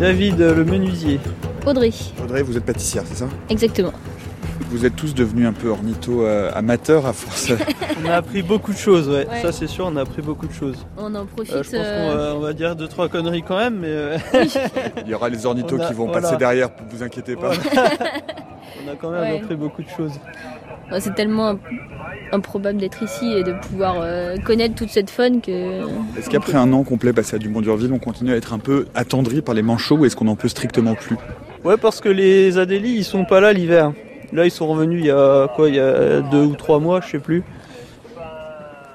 David, 0.00 0.38
le 0.38 0.64
menuisier. 0.64 1.18
Audrey, 1.66 1.90
Audrey, 2.22 2.42
vous 2.42 2.56
êtes 2.56 2.64
pâtissière, 2.64 3.02
c'est 3.06 3.16
ça 3.18 3.28
exactement. 3.50 3.92
Vous 4.70 4.84
êtes 4.84 4.96
tous 4.96 5.14
devenus 5.14 5.46
un 5.46 5.52
peu 5.52 5.68
ornitho 5.70 6.24
euh, 6.24 6.50
amateurs 6.54 7.06
à 7.06 7.12
force. 7.12 7.52
On 8.04 8.08
a 8.08 8.14
appris 8.16 8.42
beaucoup 8.42 8.72
de 8.72 8.76
choses, 8.76 9.08
ouais. 9.08 9.26
Ouais. 9.26 9.40
Ça 9.42 9.50
c'est 9.50 9.66
sûr, 9.66 9.86
on 9.86 9.96
a 9.96 10.02
appris 10.02 10.20
beaucoup 10.22 10.46
de 10.46 10.52
choses. 10.52 10.86
On 10.98 11.14
en 11.14 11.24
profite. 11.26 11.54
Euh, 11.54 11.62
je 11.62 11.70
pense 11.70 11.80
qu'on 11.80 11.86
euh, 11.86 12.28
va, 12.32 12.36
on 12.36 12.40
va 12.40 12.52
dire 12.52 12.76
deux 12.76 12.86
trois 12.86 13.08
conneries 13.08 13.42
quand 13.42 13.56
même, 13.58 13.78
mais 13.80 13.88
euh, 13.88 14.18
Il 15.04 15.10
y 15.10 15.14
aura 15.14 15.28
les 15.30 15.44
ornithos 15.46 15.80
a- 15.80 15.86
qui 15.86 15.94
vont 15.94 16.06
voilà. 16.06 16.20
passer 16.22 16.36
derrière, 16.36 16.68
vous 16.90 17.02
inquiétez 17.02 17.34
pas. 17.34 17.50
on 18.86 18.92
a 18.92 18.94
quand 19.00 19.10
même 19.10 19.20
Ouais. 19.22 19.40
appris 19.42 19.56
beaucoup 19.56 19.82
de 19.82 19.88
choses. 19.88 20.12
c'est 21.00 21.14
tellement 21.14 21.58
improbable 22.32 22.78
d'être 22.78 23.02
ici 23.02 23.32
et 23.32 23.42
de 23.42 23.52
pouvoir 23.52 23.96
euh, 24.00 24.36
connaître 24.38 24.74
toute 24.74 24.90
cette 24.90 25.10
faune 25.10 25.40
que. 25.40 25.80
Est-ce 26.18 26.30
qu'après 26.30 26.56
un 26.56 26.72
an 26.72 26.82
complet 26.82 27.12
passé 27.12 27.36
à 27.36 27.38
Dumont 27.38 27.60
d'Urville, 27.60 27.92
on 27.92 27.98
continue 27.98 28.32
à 28.32 28.36
être 28.36 28.52
un 28.52 28.58
peu 28.58 28.86
attendri 28.94 29.42
par 29.42 29.54
les 29.54 29.62
manchots 29.62 29.96
ou 29.96 30.04
est-ce 30.04 30.16
qu'on 30.16 30.28
en 30.28 30.36
peut 30.36 30.48
strictement 30.48 30.94
plus? 30.94 31.16
Ouais, 31.64 31.76
parce 31.76 32.00
que 32.00 32.08
les 32.08 32.58
Adélie, 32.58 32.92
ils 32.92 33.04
sont 33.04 33.24
pas 33.24 33.40
là 33.40 33.52
l'hiver. 33.52 33.92
Là, 34.32 34.44
ils 34.44 34.50
sont 34.50 34.66
revenus 34.66 35.00
il 35.00 35.06
y 35.06 35.10
a 35.10 35.48
quoi, 35.48 35.68
il 35.68 35.76
y 35.76 35.80
a 35.80 36.20
deux 36.20 36.44
ou 36.44 36.54
trois 36.54 36.80
mois, 36.80 37.00
je 37.00 37.08
sais 37.10 37.18
plus. 37.18 37.42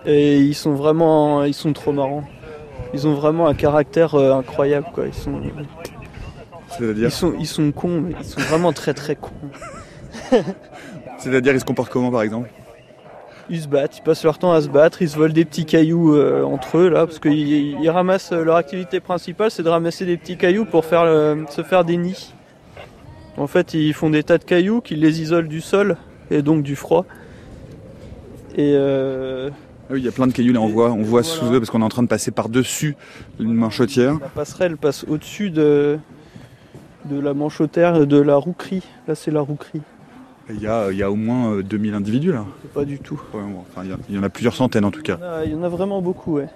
Et 0.06 0.38
ils 0.38 0.56
sont 0.56 0.74
vraiment, 0.74 1.44
ils 1.44 1.54
sont 1.54 1.74
trop 1.74 1.92
marrants. 1.92 2.24
Ils 2.94 3.08
ont 3.08 3.16
vraiment 3.16 3.48
un 3.48 3.56
caractère 3.56 4.16
euh, 4.16 4.34
incroyable, 4.34 4.88
quoi. 4.94 5.06
Ils 5.08 5.13
sont, 5.13 5.42
C'est-à-dire 6.70 7.08
ils 7.08 7.12
sont, 7.12 7.34
ils 7.40 7.48
sont 7.48 7.72
cons, 7.72 8.02
mais 8.02 8.13
ils 8.20 8.25
sont 8.25 8.42
vraiment 8.42 8.74
très 8.74 8.94
très 8.94 9.16
cons. 9.16 9.32
C'est-à-dire, 11.18 11.54
ils 11.54 11.60
se 11.60 11.66
comportent 11.66 11.92
comment 11.92 12.12
par 12.12 12.22
exemple? 12.22 12.50
Ils 13.50 13.62
se 13.62 13.68
battent, 13.68 13.98
ils 13.98 14.02
passent 14.04 14.24
leur 14.24 14.38
temps 14.40 14.54
à 14.54 14.62
se 14.62 14.70
battre, 14.70 15.02
ils 15.02 15.10
se 15.10 15.18
volent 15.18 15.34
des 15.34 15.44
petits 15.46 15.66
cailloux 15.66 16.16
euh, 16.16 16.44
entre 16.44 16.78
eux 16.78 16.90
là, 16.90 17.06
parce 17.06 17.20
qu'ils 17.20 17.78
ils 17.82 17.90
ramassent 17.90 18.32
euh, 18.32 18.44
leur 18.44 18.56
activité 18.56 19.00
principale, 19.02 19.52
c'est 19.52 19.64
de 19.64 19.70
ramasser 19.70 20.06
des 20.06 20.16
petits 20.18 20.38
cailloux 20.38 20.64
pour 20.66 20.86
faire 20.86 21.04
le- 21.06 21.46
se 21.50 21.62
faire 21.62 21.84
des 21.84 21.98
nids. 21.98 22.34
En 23.38 23.48
fait, 23.48 23.74
ils 23.74 23.94
font 23.94 24.10
des 24.10 24.24
tas 24.24 24.38
de 24.38 24.44
cailloux 24.46 24.80
qui 24.80 24.96
les 24.96 25.22
isolent 25.22 25.48
du 25.50 25.60
sol 25.60 25.98
et 26.32 26.42
donc 26.42 26.64
du 26.64 26.76
froid. 26.76 27.06
Et 28.56 28.74
euh, 28.76 29.50
Ah 29.90 29.94
oui, 29.94 30.00
il 30.00 30.06
y 30.06 30.08
a 30.08 30.12
plein 30.12 30.28
de 30.28 30.32
cailloux 30.32 30.54
là, 30.54 30.62
on 30.62 30.68
voit, 30.68 30.92
on 30.92 31.02
voit 31.02 31.24
sous 31.24 31.46
eux 31.52 31.60
parce 31.60 31.70
qu'on 31.70 31.82
est 31.82 31.86
en 31.86 31.90
train 31.90 32.04
de 32.04 32.08
passer 32.08 32.32
par-dessus 32.32 32.96
une 33.40 33.54
manchotière. 33.54 34.14
la 34.22 34.28
passerelle 34.30 34.78
passe 34.78 35.04
au-dessus 35.10 35.50
de, 35.50 35.98
de 37.06 37.20
la 37.20 37.34
manchotière 37.34 38.06
de 38.08 38.22
la 38.22 38.36
rouquerie. 38.38 38.84
Là, 39.08 39.16
c'est 39.16 39.32
la 39.32 39.42
rouquerie. 39.42 39.82
Il 40.50 40.62
y 40.62 40.68
a, 40.68 40.92
il 40.92 40.98
y 40.98 41.04
a 41.04 41.10
au 41.10 41.16
moins 41.16 41.54
euh, 41.54 41.64
2000 41.64 41.94
individus 41.94 42.32
là. 42.34 42.46
Pas 42.74 42.84
du 42.86 43.00
tout. 43.00 43.22
Ouais, 43.34 43.40
bon, 43.42 43.62
enfin, 43.72 43.82
il 43.86 43.90
y 43.90 43.94
a- 43.94 43.98
il 44.10 44.16
y 44.16 44.18
en 44.20 44.24
a 44.24 44.30
plusieurs 44.30 44.56
centaines 44.56 44.84
en 44.86 44.92
tout 44.92 45.02
cas. 45.02 45.18
Il 45.46 45.52
y 45.52 45.56
en 45.56 45.64
a 45.64 45.70
vraiment 45.70 46.02
beaucoup, 46.02 46.36
ouais. 46.36 46.48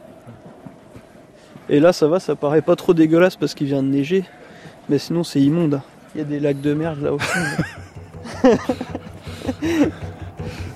Et 1.70 1.79
là, 1.79 1.94
ça 1.94 2.08
va, 2.08 2.20
ça 2.20 2.36
paraît 2.36 2.62
pas 2.62 2.75
trop 2.75 2.94
dégueulasse 2.94 3.36
parce 3.38 3.53
qu'il 3.53 3.67
vient 3.67 3.84
de 3.84 3.88
neiger. 3.88 4.24
Mais 4.89 4.98
sinon, 5.00 5.24
c'est 5.24 5.41
immonde. 5.41 5.82
Il 6.15 6.20
y 6.20 6.22
a 6.22 6.25
des 6.25 6.39
lacs 6.39 6.62
de 6.62 6.74
merde 6.74 7.01
là 7.01 7.13
au 7.13 7.20
fond. 7.20 7.39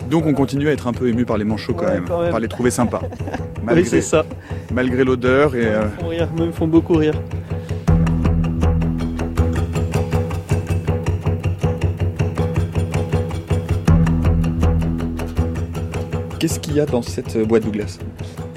Donc 0.09 0.25
on 0.25 0.33
continue 0.33 0.67
à 0.67 0.71
être 0.73 0.87
un 0.87 0.93
peu 0.93 1.07
ému 1.07 1.25
par 1.25 1.37
les 1.37 1.45
manchots 1.45 1.73
quand, 1.73 1.85
Ouais, 1.85 1.93
même, 1.93 2.05
quand 2.07 2.21
même. 2.21 2.31
par 2.31 2.39
les 2.39 2.47
trouver 2.47 2.71
sympas. 2.71 3.01
Oui, 3.73 3.85
c'est 3.85 4.01
ça. 4.01 4.25
Malgré 4.73 5.03
l'odeur 5.03 5.55
et. 5.55 5.65
euh, 5.67 5.87
font 5.99 6.07
rire, 6.07 6.27
ils 6.39 6.51
font 6.51 6.67
beaucoup 6.67 6.93
rire. 6.95 7.13
Qu'est-ce 16.41 16.59
qu'il 16.59 16.73
y 16.73 16.79
a 16.79 16.87
dans 16.87 17.03
cette 17.03 17.37
boîte 17.37 17.65
Douglas? 17.65 17.99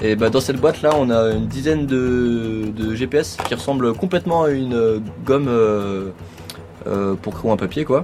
Et 0.01 0.15
bah 0.15 0.31
dans 0.31 0.39
cette 0.39 0.59
boîte 0.59 0.81
là, 0.81 0.95
on 0.97 1.11
a 1.11 1.35
une 1.35 1.45
dizaine 1.45 1.85
de, 1.85 2.95
GPS 2.95 3.37
qui 3.47 3.53
ressemblent 3.53 3.93
complètement 3.93 4.41
à 4.45 4.49
une 4.49 5.03
gomme 5.23 5.45
euh, 5.47 6.09
euh, 6.87 7.13
pour 7.13 7.35
crayon 7.35 7.53
à 7.53 7.57
papier 7.57 7.85
quoi. 7.85 8.03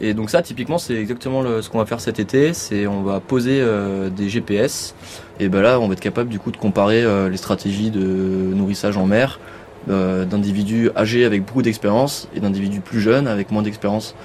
Et 0.00 0.14
donc 0.14 0.30
ça 0.30 0.42
typiquement 0.42 0.78
c'est 0.78 0.96
exactement 0.96 1.44
ce 1.62 1.70
qu'on 1.70 1.78
va 1.78 1.86
faire 1.86 2.00
cet 2.00 2.18
été, 2.18 2.52
c'est 2.54 2.88
on 2.88 3.04
va 3.04 3.20
poser 3.20 3.60
euh, 3.60 4.10
des 4.10 4.28
GPS 4.28 4.96
et 5.38 5.48
bah 5.48 5.62
là 5.62 5.78
on 5.78 5.86
va 5.86 5.92
être 5.92 6.00
capable 6.00 6.28
du 6.28 6.40
coup 6.40 6.50
de 6.50 6.56
comparer 6.56 7.04
les 7.30 7.36
stratégies 7.36 7.92
de 7.92 8.00
nourrissage 8.00 8.96
en 8.96 9.06
mer 9.06 9.38
d'individus 9.86 10.90
âgés 10.96 11.24
avec 11.24 11.44
beaucoup 11.44 11.62
d'expérience 11.62 12.28
et 12.34 12.40
d'individus 12.40 12.80
plus 12.80 13.00
jeunes 13.00 13.28
avec 13.28 13.52
moins 13.52 13.62
d'expérience. 13.62 14.16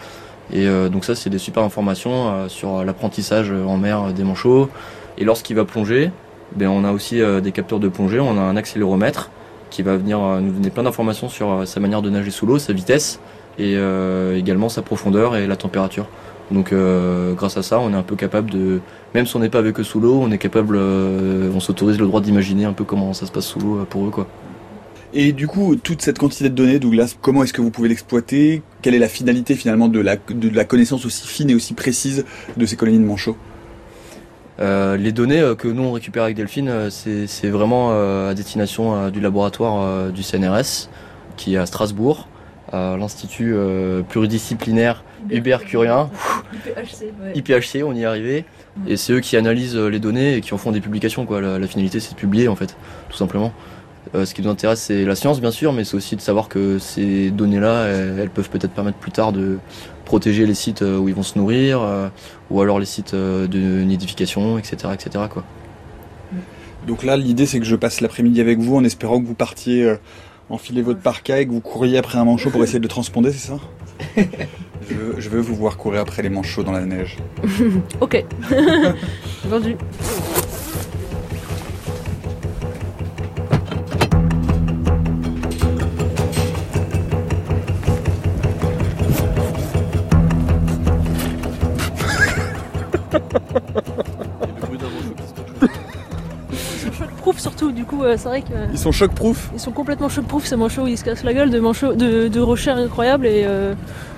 Et 0.51 0.67
euh, 0.67 0.89
donc 0.89 1.05
ça 1.05 1.15
c'est 1.15 1.29
des 1.29 1.37
super 1.37 1.63
informations 1.63 2.29
euh, 2.29 2.47
sur 2.47 2.83
l'apprentissage 2.83 3.51
en 3.51 3.77
mer 3.77 4.13
des 4.13 4.23
manchots. 4.23 4.69
Et 5.17 5.25
lorsqu'il 5.25 5.55
va 5.55 5.65
plonger, 5.65 6.11
ben, 6.55 6.67
on 6.67 6.83
a 6.83 6.91
aussi 6.91 7.21
euh, 7.21 7.41
des 7.41 7.51
capteurs 7.51 7.79
de 7.79 7.87
plongée, 7.87 8.19
on 8.19 8.37
a 8.37 8.41
un 8.41 8.55
accéléromètre 8.55 9.29
qui 9.69 9.83
va 9.83 9.97
venir 9.97 10.19
nous 10.19 10.51
donner 10.51 10.71
plein 10.71 10.83
d'informations 10.83 11.29
sur 11.29 11.67
sa 11.67 11.79
manière 11.79 12.01
de 12.01 12.09
nager 12.09 12.31
sous 12.31 12.47
l'eau, 12.47 12.57
sa 12.57 12.73
vitesse 12.73 13.19
et 13.59 13.77
également 14.35 14.67
sa 14.67 14.81
profondeur 14.81 15.35
et 15.35 15.45
la 15.45 15.55
température. 15.55 16.07
Donc 16.49 16.73
grâce 17.35 17.55
à 17.55 17.61
ça, 17.61 17.79
on 17.79 17.93
est 17.93 17.95
un 17.95 18.01
peu 18.01 18.15
capable 18.15 18.49
de, 18.49 18.79
même 19.13 19.27
si 19.27 19.35
on 19.35 19.39
n'est 19.39 19.49
pas 19.49 19.59
avec 19.59 19.79
eux 19.79 19.83
sous 19.83 19.99
l'eau, 19.99 20.19
on 20.19 20.31
est 20.31 20.39
capable, 20.39 20.75
on 20.75 21.59
s'autorise 21.59 21.99
le 21.99 22.07
droit 22.07 22.19
d'imaginer 22.19 22.65
un 22.65 22.73
peu 22.73 22.83
comment 22.83 23.13
ça 23.13 23.27
se 23.27 23.31
passe 23.31 23.45
sous 23.45 23.59
l'eau 23.59 23.85
pour 23.87 24.07
eux 24.07 24.09
quoi. 24.09 24.25
Et 25.13 25.33
du 25.33 25.47
coup, 25.47 25.75
toute 25.75 26.01
cette 26.01 26.19
quantité 26.19 26.49
de 26.49 26.55
données, 26.55 26.79
Douglas, 26.79 27.15
comment 27.19 27.43
est-ce 27.43 27.53
que 27.53 27.61
vous 27.61 27.71
pouvez 27.71 27.89
l'exploiter? 27.89 28.61
Quelle 28.81 28.93
est 28.93 28.99
la 28.99 29.07
finalité 29.07 29.55
finalement 29.55 29.87
de 29.87 29.99
la, 29.99 30.17
de 30.17 30.49
la 30.49 30.65
connaissance 30.65 31.05
aussi 31.05 31.27
fine 31.27 31.49
et 31.49 31.55
aussi 31.55 31.73
précise 31.73 32.25
de 32.57 32.65
ces 32.65 32.75
colonies 32.75 32.99
de 32.99 33.05
manchots? 33.05 33.37
Euh, 34.59 34.97
les 34.97 35.11
données 35.11 35.39
euh, 35.39 35.55
que 35.55 35.67
nous 35.69 35.83
on 35.83 35.93
récupère 35.93 36.23
avec 36.23 36.35
Delphine, 36.35 36.67
euh, 36.67 36.89
c'est 36.89 37.27
c'est 37.27 37.47
vraiment 37.47 37.91
euh, 37.91 38.31
à 38.31 38.33
destination 38.33 38.93
euh, 38.93 39.09
du 39.09 39.21
laboratoire 39.21 39.81
euh, 39.81 40.09
du 40.09 40.21
CNRS 40.21 40.89
qui 41.37 41.55
est 41.55 41.57
à 41.57 41.65
Strasbourg, 41.65 42.27
à 42.73 42.97
l'institut 42.99 43.53
euh, 43.55 44.01
pluridisciplinaire 44.01 45.05
Hubert 45.31 45.63
Curien. 45.63 46.09
IPHC, 46.53 47.03
ouais. 47.23 47.31
IPHC, 47.35 47.83
on 47.85 47.93
y 47.93 48.01
est 48.01 48.05
arrivé. 48.05 48.45
Et 48.87 48.97
c'est 48.97 49.13
eux 49.13 49.19
qui 49.21 49.37
analysent 49.37 49.77
euh, 49.77 49.87
les 49.89 49.99
données 49.99 50.35
et 50.35 50.41
qui 50.41 50.53
en 50.53 50.57
font 50.57 50.71
des 50.71 50.81
publications. 50.81 51.25
Quoi. 51.25 51.41
La, 51.41 51.59
la 51.59 51.67
finalité, 51.67 51.99
c'est 51.99 52.13
de 52.13 52.19
publier, 52.19 52.47
en 52.47 52.55
fait, 52.55 52.75
tout 53.09 53.17
simplement. 53.17 53.53
Euh, 54.15 54.25
ce 54.25 54.33
qui 54.33 54.41
nous 54.41 54.49
intéresse, 54.49 54.81
c'est 54.81 55.05
la 55.05 55.15
science, 55.15 55.39
bien 55.39 55.51
sûr, 55.51 55.71
mais 55.71 55.83
c'est 55.83 55.95
aussi 55.95 56.15
de 56.15 56.21
savoir 56.21 56.49
que 56.49 56.79
ces 56.79 57.29
données-là, 57.29 57.85
elles, 57.85 58.19
elles 58.19 58.29
peuvent 58.29 58.49
peut-être 58.49 58.73
permettre 58.73 58.97
plus 58.97 59.11
tard 59.11 59.31
de 59.31 59.59
protéger 60.05 60.47
les 60.47 60.55
sites 60.55 60.81
euh, 60.81 60.97
où 60.97 61.07
ils 61.07 61.13
vont 61.13 61.23
se 61.23 61.37
nourrir, 61.37 61.81
euh, 61.81 62.09
ou 62.49 62.61
alors 62.61 62.79
les 62.79 62.87
sites 62.87 63.13
de 63.13 63.83
nidification, 63.83 64.57
etc. 64.57 64.93
etc. 64.93 65.25
Quoi. 65.29 65.43
Donc 66.87 67.03
là, 67.03 67.17
l'idée, 67.17 67.45
c'est 67.45 67.59
que 67.59 67.65
je 67.65 67.75
passe 67.75 68.01
l'après-midi 68.01 68.41
avec 68.41 68.57
vous 68.57 68.75
en 68.75 68.83
espérant 68.83 69.21
que 69.21 69.27
vous 69.27 69.35
partiez 69.35 69.83
euh, 69.83 69.95
enfiler 70.49 70.81
votre 70.81 70.99
parka 70.99 71.39
et 71.39 71.45
que 71.45 71.51
vous 71.51 71.61
couriez 71.61 71.99
après 71.99 72.17
un 72.17 72.25
manchot 72.25 72.49
pour 72.49 72.63
essayer 72.63 72.79
de 72.79 72.83
le 72.83 72.89
transponder, 72.89 73.31
c'est 73.31 73.49
ça? 73.49 73.59
Je, 74.89 74.95
veux, 74.95 75.19
je 75.19 75.29
veux 75.29 75.41
vous 75.41 75.55
voir 75.55 75.77
courir 75.77 76.01
après 76.01 76.23
les 76.23 76.29
manchots 76.29 76.63
dans 76.63 76.71
la 76.71 76.85
neige. 76.85 77.17
ok. 78.01 78.25
Vendu. 79.45 79.75
Du 97.79 97.85
coup, 97.85 98.03
euh, 98.03 98.15
c'est 98.17 98.27
vrai 98.27 98.41
que. 98.41 98.47
Ils 98.73 98.77
sont 98.77 98.91
choc-proof 98.91 99.51
Ils 99.53 99.59
sont 99.59 99.71
complètement 99.71 100.09
choc-proof 100.09 100.45
ces 100.45 100.57
manchots, 100.57 100.85
ils 100.87 100.97
se 100.97 101.05
cassent 101.05 101.23
la 101.23 101.33
gueule 101.33 101.49
de, 101.49 101.59
manchots, 101.61 101.93
de, 101.93 102.27
de 102.27 102.39
rochers 102.41 102.71
incroyables 102.71 103.25
et 103.25 103.45
euh, 103.47 103.73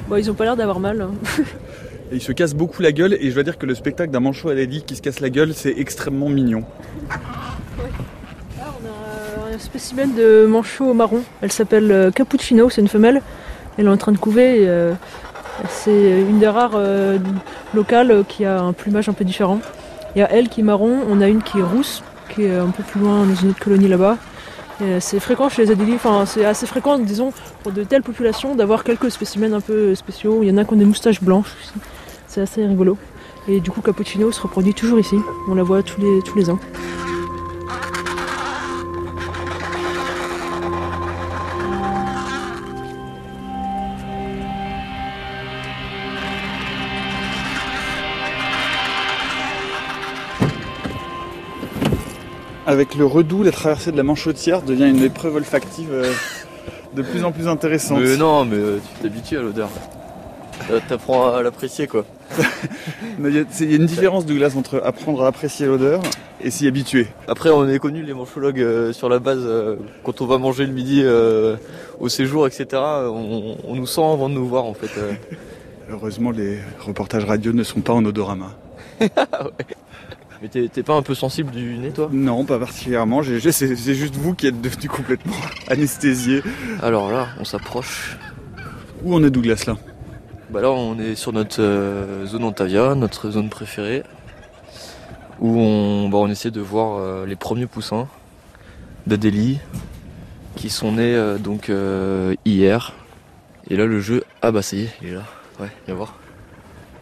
bon, 0.08 0.16
ils 0.16 0.32
ont 0.32 0.34
pas 0.34 0.46
l'air 0.46 0.56
d'avoir 0.58 0.80
mal. 0.80 1.00
hein. 1.02 1.12
Et 2.12 2.16
ils 2.16 2.22
se 2.22 2.32
cassent 2.32 2.56
beaucoup 2.56 2.82
la 2.82 2.92
gueule 2.92 3.14
et 3.14 3.30
je 3.30 3.34
dois 3.36 3.44
dire 3.44 3.58
que 3.58 3.66
le 3.68 3.74
spectacle 3.74 4.12
d'un 4.12 4.20
manchot 4.20 4.50
à 4.50 4.54
l'hélice 4.56 4.84
qui 4.86 4.96
se 4.98 5.02
casse 5.02 5.22
la 5.22 5.30
gueule, 5.30 5.54
c'est 5.54 5.76
extrêmement 5.78 6.28
mignon. 6.28 6.64
un 9.54 9.60
spécimen 9.60 10.14
de 10.16 10.46
manchot 10.46 10.94
marron. 10.94 11.22
Elle 11.42 11.52
s'appelle 11.52 11.92
euh, 11.92 12.12
Cappuccino, 12.12 12.70
c'est 12.70 12.82
une 12.82 12.88
femelle. 12.88 13.22
Elle 13.78 13.86
est 13.86 13.90
en 13.90 13.98
train 13.98 14.12
de 14.12 14.18
couver. 14.18 14.64
et, 14.64 14.68
euh, 14.68 14.94
c'est 15.70 16.22
une 16.22 16.40
des 16.40 16.48
rares 16.48 16.72
euh, 16.76 17.18
locales 17.74 18.12
euh, 18.12 18.24
qui 18.28 18.44
a 18.46 18.60
un 18.62 18.74
plumage 18.74 19.08
un 19.08 19.14
peu 19.14 19.24
différent. 19.24 19.60
Il 20.16 20.20
y 20.20 20.22
a 20.24 20.32
elle 20.32 20.50
qui 20.50 20.62
est 20.62 20.64
marron, 20.64 21.00
on 21.10 21.22
a 21.22 21.28
une 21.30 21.42
qui 21.44 21.60
est 21.60 21.64
rousse, 21.64 22.04
qui 22.34 22.46
est 22.46 22.58
un 22.58 22.70
peu 22.70 22.84
plus 22.84 23.00
loin 23.00 23.26
dans 23.26 23.36
une 23.36 23.50
autre 23.50 23.60
colonie 23.60 23.88
là-bas. 23.88 24.18
Euh, 24.82 24.98
C'est 25.00 25.20
fréquent 25.20 25.50
chez 25.50 25.64
les 25.64 25.72
adélis, 25.72 25.96
enfin 25.96 26.26
c'est 26.26 26.46
assez 26.46 26.66
fréquent, 26.66 26.98
disons, 26.98 27.34
pour 27.62 27.72
de 27.72 27.84
telles 27.84 28.04
populations, 28.04 28.56
d'avoir 28.56 28.84
quelques 28.84 29.12
spécimens 29.12 29.54
un 29.54 29.62
peu 29.62 29.94
spéciaux. 29.96 30.40
Il 30.42 30.50
y 30.50 30.52
en 30.52 30.58
a 30.58 30.66
qui 30.66 30.74
ont 30.74 30.78
des 30.78 30.86
moustaches 30.86 31.22
blanches 31.22 31.54
aussi. 31.62 31.74
C'est 32.28 32.42
assez 32.42 32.66
rigolo. 32.66 32.98
Et 33.48 33.60
du 33.60 33.72
coup, 33.72 33.82
Cappuccino 33.82 34.32
se 34.32 34.42
reproduit 34.42 34.74
toujours 34.74 35.00
ici. 35.00 35.16
On 35.50 35.56
la 35.56 35.64
voit 35.64 35.84
tous 35.84 36.00
les 36.36 36.50
ans. 36.50 36.60
Avec 52.72 52.96
le 52.96 53.06
redoux, 53.06 53.44
la 53.44 53.52
traversée 53.52 53.92
de 53.92 53.98
la 53.98 54.04
Manchotière 54.04 54.62
devient 54.62 54.88
une 54.90 55.04
épreuve 55.04 55.36
olfactive 55.36 55.90
euh, 55.92 56.10
de 56.96 57.02
plus 57.02 57.26
en 57.26 57.34
plus 57.34 57.50
intéressante. 57.50 58.00
Mais 58.02 58.16
non, 58.16 58.46
mais 58.46 58.56
euh, 58.56 58.78
tu 58.96 59.04
t'habitues 59.04 59.38
à 59.38 59.42
l'odeur. 59.42 59.68
Euh, 60.70 60.80
T'apprends 60.88 61.34
à 61.34 61.44
l'apprécier 61.44 61.88
quoi. 61.88 62.06
Il 63.20 63.36
y, 63.36 63.40
a- 63.40 63.76
une 63.76 63.86
différence, 63.88 64.26
Douglas, 64.26 64.54
entre 64.56 64.82
apprendre 64.86 65.22
à 65.26 65.28
apprécier 65.28 65.66
l'odeur 65.66 66.00
et 66.42 66.50
s'y 66.50 66.66
habituer. 66.66 67.08
Après, 67.28 67.50
on 67.50 67.68
est 67.68 67.78
connus 67.78 68.04
les 68.04 68.14
manchologues 68.14 68.62
euh, 68.62 68.94
sur 68.94 69.10
la 69.10 69.20
base 69.20 69.42
euh, 69.44 69.76
quand 70.06 70.22
on 70.22 70.26
va 70.26 70.38
manger 70.38 70.66
le 70.66 70.72
midi 70.72 71.04
au 72.00 72.08
séjour, 72.08 72.48
etc. 72.48 72.68
On, 72.74 73.58
on 73.68 73.76
nous 73.76 73.86
sent 73.86 74.02
avant 74.02 74.30
de 74.30 74.36
nous 74.36 74.48
voir 74.48 74.64
en 74.64 74.74
fait. 74.74 74.92
Heureusement, 75.90 76.32
les 76.32 76.60
reportages 76.80 77.26
radio 77.26 77.52
ne 77.52 77.64
sont 77.64 77.82
pas 77.82 77.92
en 77.92 78.06
odorama. 78.06 78.52
Mais 80.42 80.48
t'es 80.48 80.84
pas 80.84 80.96
un 80.96 81.04
peu 81.04 81.14
sensible 81.14 81.52
du 81.52 81.78
nez 81.78 81.92
toi? 81.92 82.10
Non, 82.12 82.46
pas 82.46 82.58
particulièrement. 82.58 83.22
C'est 83.24 83.94
juste 83.94 84.16
vous 84.16 84.34
qui 84.34 84.48
êtes 84.48 84.60
devenu 84.60 84.88
complètement 84.90 85.36
anesthésié. 85.68 86.42
Alors 86.82 87.12
là, 87.12 87.28
on 87.40 87.46
s'approche. 87.46 88.18
Où 89.04 89.16
on 89.16 89.24
est, 89.24 89.30
Douglas, 89.30 89.66
là? 89.68 89.78
Bah 90.50 90.62
là, 90.62 90.72
on 90.72 91.00
est 91.00 91.16
sur 91.16 91.32
notre 91.32 91.62
euh, 91.62 92.26
zone 92.26 92.44
Antavia, 92.44 92.96
notre 92.96 93.30
zone 93.30 93.50
préférée, 93.50 94.04
où 95.40 95.60
on, 95.60 96.10
bah, 96.10 96.18
on 96.18 96.28
essaie 96.28 96.52
de 96.52 96.60
voir 96.60 96.98
euh, 96.98 97.26
les 97.26 97.36
premiers 97.38 97.68
poussins 97.68 98.08
d'Adélie 99.08 99.60
qui 100.56 100.70
sont 100.70 100.94
nés 100.94 101.16
euh, 101.16 101.38
donc 101.38 101.72
hier. 102.46 102.94
Et 103.70 103.78
là, 103.78 103.86
le 103.86 104.02
jeu, 104.02 104.24
ah 104.42 104.52
bah 104.52 104.62
ça 104.62 104.76
y 104.76 104.82
est, 104.82 104.90
il 105.02 105.10
est 105.10 105.14
là. 105.14 105.24
Ouais, 105.60 105.70
viens 105.86 105.96
voir. 105.96 106.16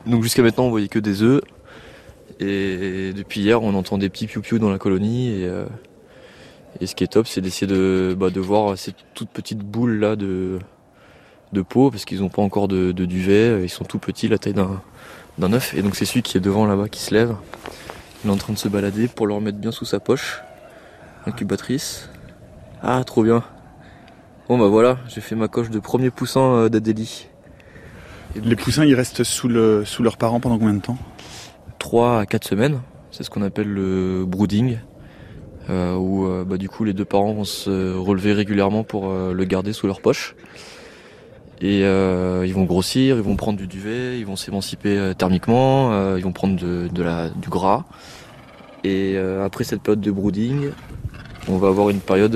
Donc 0.05 0.23
jusqu'à 0.23 0.43
maintenant, 0.43 0.65
on 0.65 0.69
voyait 0.69 0.89
que 0.89 0.99
des 0.99 1.23
œufs. 1.23 1.41
Et 2.39 3.13
depuis 3.13 3.41
hier, 3.41 3.61
on 3.61 3.73
entend 3.73 3.97
des 3.97 4.09
petits 4.09 4.27
piou-piou 4.27 4.59
dans 4.59 4.69
la 4.69 4.77
colonie. 4.77 5.29
Et, 5.29 5.45
euh, 5.45 5.65
et 6.79 6.87
ce 6.87 6.95
qui 6.95 7.03
est 7.03 7.07
top, 7.07 7.27
c'est 7.27 7.41
d'essayer 7.41 7.67
de, 7.67 8.15
bah, 8.17 8.29
de 8.29 8.39
voir 8.39 8.77
ces 8.77 8.93
toutes 9.13 9.29
petites 9.29 9.59
boules 9.59 9.99
là 9.99 10.15
de, 10.15 10.59
de 11.53 11.61
peau 11.61 11.91
parce 11.91 12.05
qu'ils 12.05 12.21
n'ont 12.21 12.29
pas 12.29 12.41
encore 12.41 12.67
de, 12.67 12.91
de 12.91 13.05
duvet, 13.05 13.63
ils 13.63 13.69
sont 13.69 13.83
tout 13.83 13.99
petits, 13.99 14.27
la 14.27 14.37
taille 14.37 14.53
d'un 14.53 14.81
d'un 15.37 15.53
œuf. 15.53 15.73
Et 15.73 15.81
donc 15.81 15.95
c'est 15.95 16.05
celui 16.05 16.21
qui 16.21 16.37
est 16.37 16.41
devant 16.41 16.65
là-bas 16.65 16.89
qui 16.89 17.01
se 17.01 17.13
lève. 17.13 17.35
Il 18.23 18.29
est 18.29 18.33
en 18.33 18.37
train 18.37 18.53
de 18.53 18.57
se 18.57 18.67
balader 18.67 19.07
pour 19.07 19.25
le 19.25 19.33
remettre 19.33 19.57
bien 19.57 19.71
sous 19.71 19.85
sa 19.85 19.99
poche. 19.99 20.41
Incubatrice. 21.25 22.09
Ah, 22.81 23.03
trop 23.05 23.23
bien. 23.23 23.43
Bon 24.47 24.57
bah 24.57 24.67
voilà, 24.67 24.97
j'ai 25.07 25.21
fait 25.21 25.35
ma 25.35 25.47
coche 25.47 25.69
de 25.69 25.79
premier 25.79 26.09
poussin 26.09 26.41
euh, 26.41 26.69
d'Adélie. 26.69 27.27
Les 28.35 28.55
poussins, 28.55 28.85
ils 28.85 28.95
restent 28.95 29.23
sous, 29.23 29.47
le, 29.47 29.85
sous 29.85 30.03
leurs 30.03 30.17
parents 30.17 30.39
pendant 30.39 30.59
combien 30.59 30.75
de 30.75 30.81
temps? 30.81 30.97
3 31.79 32.19
à 32.19 32.25
4 32.25 32.47
semaines, 32.47 32.81
c'est 33.11 33.23
ce 33.23 33.29
qu'on 33.29 33.41
appelle 33.41 33.67
le 33.67 34.25
brooding, 34.25 34.77
euh, 35.69 35.95
où 35.95 36.25
euh, 36.25 36.43
bah, 36.45 36.57
du 36.57 36.67
coup 36.67 36.83
les 36.83 36.93
deux 36.93 37.05
parents 37.05 37.33
vont 37.33 37.43
se 37.43 37.95
relever 37.95 38.33
régulièrement 38.33 38.83
pour 38.83 39.09
euh, 39.09 39.33
le 39.33 39.45
garder 39.45 39.73
sous 39.73 39.87
leur 39.87 40.01
poche. 40.01 40.35
Et 41.61 41.79
ils 41.81 42.53
vont 42.53 42.63
grossir, 42.63 43.17
ils 43.17 43.21
vont 43.21 43.35
prendre 43.35 43.57
du 43.57 43.67
duvet, 43.67 44.17
ils 44.17 44.25
vont 44.25 44.37
s'émanciper 44.37 45.11
thermiquement, 45.17 46.15
ils 46.15 46.23
vont 46.23 46.31
prendre 46.31 46.55
du 46.55 47.49
gras. 47.49 47.83
Et 48.85 49.17
après 49.17 49.65
cette 49.65 49.81
période 49.81 49.99
de 49.99 50.09
brooding, 50.09 50.69
on 51.49 51.57
va 51.57 51.67
avoir 51.67 51.89
une 51.89 51.99
période 51.99 52.31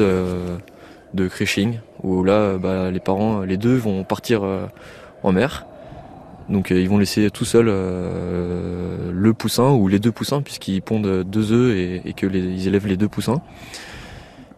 de 1.14 1.28
crashing, 1.30 1.80
où 2.04 2.26
là 2.26 2.58
bah, 2.58 2.92
les 2.92 3.00
parents, 3.00 3.44
les 3.44 3.56
deux 3.56 3.78
vont 3.78 4.04
partir 4.04 4.42
en 5.24 5.32
mer. 5.32 5.66
Donc 6.50 6.72
euh, 6.72 6.80
ils 6.80 6.90
vont 6.90 6.98
laisser 6.98 7.30
tout 7.32 7.46
seul 7.46 7.68
euh, 7.70 9.12
le 9.12 9.34
poussin 9.34 9.72
ou 9.72 9.88
les 9.88 10.00
deux 10.00 10.12
poussins 10.12 10.42
puisqu'ils 10.42 10.82
pondent 10.82 11.24
deux 11.24 11.52
œufs 11.52 11.76
et, 11.76 12.02
et 12.06 12.14
que 12.14 12.26
les, 12.26 12.40
ils 12.40 12.68
élèvent 12.68 12.88
les 12.88 12.98
deux 12.98 13.08
poussins. 13.08 13.42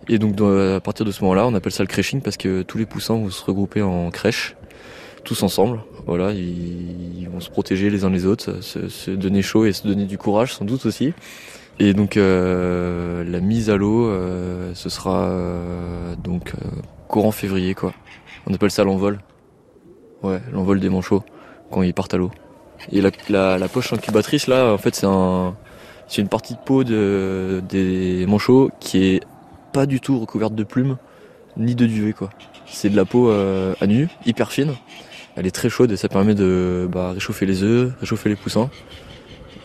Et 0.07 0.19
donc 0.19 0.39
à 0.39 0.79
partir 0.81 1.05
de 1.05 1.11
ce 1.11 1.21
moment-là, 1.23 1.47
on 1.47 1.55
appelle 1.55 1.71
ça 1.71 1.83
le 1.83 1.87
crèching 1.87 2.21
parce 2.21 2.37
que 2.37 2.61
tous 2.61 2.77
les 2.77 2.85
poussins 2.85 3.15
vont 3.15 3.29
se 3.31 3.43
regrouper 3.43 3.81
en 3.81 4.11
crèche, 4.11 4.55
tous 5.23 5.41
ensemble. 5.41 5.79
Voilà, 6.05 6.31
ils, 6.31 7.27
vont 7.31 7.39
se 7.39 7.49
protéger 7.49 7.89
les 7.89 8.03
uns 8.03 8.11
les 8.11 8.27
autres, 8.27 8.61
se, 8.61 9.09
donner 9.09 9.41
chaud 9.41 9.65
et 9.65 9.73
se 9.73 9.87
donner 9.87 10.05
du 10.05 10.19
courage 10.19 10.53
sans 10.53 10.63
doute 10.63 10.85
aussi. 10.85 11.13
Et 11.79 11.93
donc 11.93 12.17
euh, 12.17 13.23
la 13.23 13.39
mise 13.39 13.71
à 13.71 13.77
l'eau, 13.77 14.11
ce 14.75 14.89
sera 14.89 15.31
donc 16.23 16.53
courant 17.07 17.31
février 17.31 17.73
quoi. 17.73 17.91
On 18.45 18.53
appelle 18.53 18.71
ça 18.71 18.83
l'envol. 18.83 19.17
Ouais, 20.21 20.39
l'envol 20.53 20.79
des 20.79 20.89
manchots 20.89 21.23
quand 21.75 21.83
ils 21.83 21.93
partent 21.93 22.13
à 22.13 22.17
l'eau. 22.17 22.31
Et 22.93 23.01
la, 23.01 23.67
poche 23.67 23.91
incubatrice 23.91 24.47
là, 24.47 24.71
en 24.71 24.77
fait 24.77 24.95
c'est 24.95 25.05
un, 25.05 25.55
c'est 26.07 26.21
une 26.21 26.29
partie 26.29 26.53
de 26.53 26.59
peau 26.59 26.85
de, 26.85 27.61
des 27.67 28.25
manchots 28.27 28.71
qui 28.79 29.03
est 29.05 29.23
pas 29.73 29.85
du 29.85 29.99
tout 29.99 30.17
recouverte 30.17 30.55
de 30.55 30.63
plumes 30.63 30.95
ni 31.57 31.75
de 31.75 31.85
duvet 31.85 32.13
quoi. 32.13 32.29
C'est 32.65 32.89
de 32.89 32.95
la 32.95 33.03
peau 33.03 33.29
euh, 33.29 33.73
à 33.81 33.87
nu, 33.87 34.07
hyper 34.25 34.53
fine. 34.53 34.73
Elle 35.35 35.45
est 35.47 35.51
très 35.51 35.69
chaude 35.69 35.91
et 35.91 35.97
ça 35.97 36.07
permet 36.07 36.33
de 36.33 36.87
bah, 36.89 37.11
réchauffer 37.11 37.45
les 37.45 37.61
œufs, 37.63 37.91
réchauffer 37.99 38.29
les 38.29 38.37
poussins. 38.37 38.69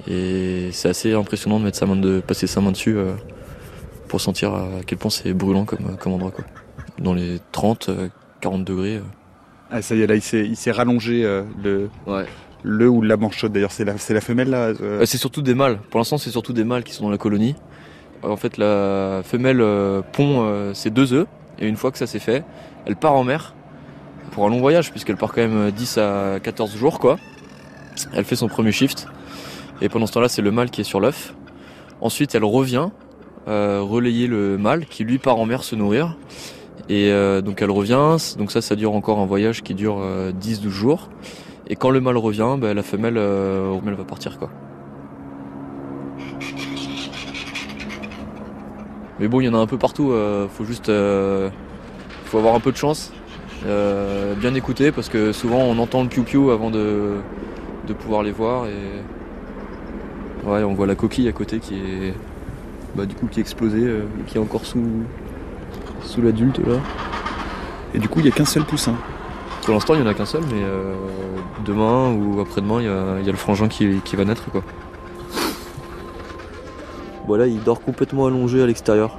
Et 0.09 0.71
c'est 0.73 0.89
assez 0.89 1.13
impressionnant 1.13 1.61
de 1.61 1.65
mettre 1.65 1.79
sa 1.79 1.87
main 1.87 1.97
de 1.97 2.21
passer 2.21 2.49
sa 2.49 2.61
main 2.61 2.73
dessus 2.73 2.97
euh, 2.97 3.13
pour 4.09 4.21
sentir 4.21 4.53
à 4.53 4.67
quel 4.85 4.99
point 4.99 5.11
c'est 5.11 5.33
brûlant 5.33 5.65
comme, 5.65 5.97
endroit 6.13 6.33
quoi. 6.33 6.45
Dans 6.99 7.15
les 7.15 7.39
30, 7.53 7.89
euh, 7.89 8.09
40 8.41 8.65
degrés. 8.65 8.97
euh. 8.97 9.20
Ah, 9.71 9.83
ça 9.83 9.95
y 9.95 10.03
est, 10.03 10.07
là, 10.07 10.15
il 10.17 10.23
s'est, 10.23 10.45
il 10.45 10.57
s'est 10.57 10.73
rallongé 10.73 11.25
euh, 11.25 11.43
le, 11.63 11.89
le 12.63 12.89
ou 12.89 13.03
la 13.03 13.17
manche 13.17 13.37
chaude. 13.39 13.53
D'ailleurs, 13.53 13.73
c'est 13.73 13.85
la, 13.85 13.97
c'est 13.99 14.15
la 14.15 14.21
femelle 14.21 14.51
là. 14.51 14.59
euh, 14.69 14.75
Euh, 14.81 15.07
c'est 15.07 15.19
surtout 15.19 15.43
des 15.43 15.55
mâles. 15.55 15.79
Pour 15.91 15.99
l'instant, 15.99 16.19
c'est 16.19 16.31
surtout 16.31 16.53
des 16.53 16.65
mâles 16.65 16.83
qui 16.85 16.93
sont 16.93 17.05
dans 17.05 17.11
la 17.11 17.19
colonie. 17.19 17.55
En 18.23 18.37
fait, 18.37 18.59
la 18.59 19.23
femelle 19.25 19.65
pond 20.13 20.73
ses 20.75 20.91
deux 20.91 21.15
œufs 21.15 21.27
et 21.59 21.67
une 21.67 21.77
fois 21.77 21.91
que 21.91 21.97
ça 21.99 22.07
c'est 22.07 22.19
fait, 22.19 22.45
elle 22.85 22.97
part 22.97 23.15
en 23.15 23.25
mer 23.25 23.55
pour 24.33 24.45
un 24.47 24.51
long 24.51 24.61
voyage 24.61 24.91
puisqu'elle 24.91 25.17
part 25.17 25.33
quand 25.33 25.41
même 25.41 25.57
euh, 25.57 25.71
10 25.71 25.99
à 25.99 26.39
14 26.43 26.77
jours 26.77 26.99
quoi. 26.99 27.17
Elle 28.13 28.25
fait 28.25 28.37
son 28.37 28.49
premier 28.49 28.73
shift 28.73 29.07
et 29.81 29.89
pendant 29.89 30.07
ce 30.07 30.13
temps-là, 30.13 30.29
c'est 30.29 30.43
le 30.43 30.51
mâle 30.51 30.71
qui 30.71 30.83
est 30.83 30.85
sur 30.85 31.01
l'œuf. 31.01 31.35
Ensuite, 32.03 32.35
elle 32.35 32.45
revient 32.45 32.89
euh, 33.49 33.81
relayer 33.83 34.27
le 34.27 34.59
mâle 34.59 34.85
qui 34.85 35.05
lui 35.05 35.17
part 35.19 35.39
en 35.39 35.47
mer 35.47 35.65
se 35.65 35.75
nourrir. 35.75 36.17
Et 36.91 37.13
euh, 37.13 37.41
donc 37.41 37.63
elle 37.63 37.71
revient, 37.71 38.17
donc 38.37 38.51
ça 38.51 38.61
ça 38.61 38.75
dure 38.75 38.95
encore 38.95 39.21
un 39.21 39.25
voyage 39.25 39.63
qui 39.63 39.75
dure 39.75 39.99
euh, 40.01 40.33
10-12 40.33 40.69
jours. 40.71 41.09
Et 41.69 41.77
quand 41.77 41.91
le 41.91 42.01
mâle 42.01 42.17
revient, 42.17 42.57
bah, 42.59 42.75
la 42.75 42.83
femelle, 42.83 43.17
euh, 43.17 43.79
va 43.85 44.05
partir 44.05 44.41
quoi. 44.41 44.51
Mais 49.21 49.29
bon, 49.29 49.41
il 49.41 49.45
y 49.45 49.49
en 49.49 49.55
a 49.55 49.59
un 49.59 49.69
peu 49.69 49.79
partout. 49.79 50.11
euh, 50.11 50.49
faut 50.49 50.65
juste, 50.65 50.89
euh, 50.89 51.49
faut 52.25 52.39
avoir 52.39 52.57
un 52.57 52.61
peu 52.61 52.73
de 52.73 52.77
chance, 52.77 53.13
euh, 53.67 54.35
bien 54.35 54.53
écouter 54.55 54.91
parce 54.91 55.09
que 55.09 55.31
souvent 55.31 55.59
on 55.59 55.79
entend 55.79 56.03
le 56.03 56.09
piou 56.09 56.51
avant 56.51 56.73
de, 56.73 57.19
de 57.87 57.93
pouvoir 57.93 58.25
les 58.25 58.33
voir 58.33 58.67
et 58.67 60.45
ouais, 60.45 60.65
on 60.65 60.75
voit 60.75 60.89
la 60.89 60.97
coquille 60.97 61.29
à 61.29 61.33
côté 61.33 61.61
qui 61.61 61.75
est, 61.77 62.15
bah, 62.97 63.07
du 63.07 63.15
coup 63.15 63.29
qui 63.29 63.39
est 63.39 63.43
explosée, 63.43 63.85
euh, 63.85 64.07
qui 64.27 64.39
est 64.39 64.41
encore 64.41 64.65
sous, 64.67 65.05
sous 66.03 66.23
l'adulte 66.23 66.59
là. 66.59 66.77
Et 67.95 67.99
du 67.99 68.09
coup, 68.09 68.21
il 68.21 68.27
y 68.27 68.29
a 68.29 68.33
qu'un 68.33 68.45
seul 68.45 68.65
poussin. 68.65 68.95
Pour 69.63 69.75
l'instant, 69.75 69.95
il 69.95 70.01
y 70.01 70.03
en 70.03 70.07
a 70.07 70.15
qu'un 70.15 70.27
seul, 70.27 70.43
mais 70.51 70.63
euh, 70.63 70.95
demain 71.65 72.13
ou 72.13 72.41
après-demain, 72.41 72.81
il 72.81 72.87
y 72.87 72.89
a, 72.89 73.19
il 73.21 73.27
y 73.27 73.29
a 73.29 73.33
le 73.33 73.39
frangin 73.39 73.69
qui, 73.69 74.01
qui 74.05 74.17
va 74.17 74.25
naître 74.25 74.51
quoi. 74.51 74.63
Voilà, 77.27 77.47
il 77.47 77.63
dort 77.63 77.81
complètement 77.81 78.27
allongé 78.27 78.63
à 78.63 78.67
l'extérieur. 78.67 79.19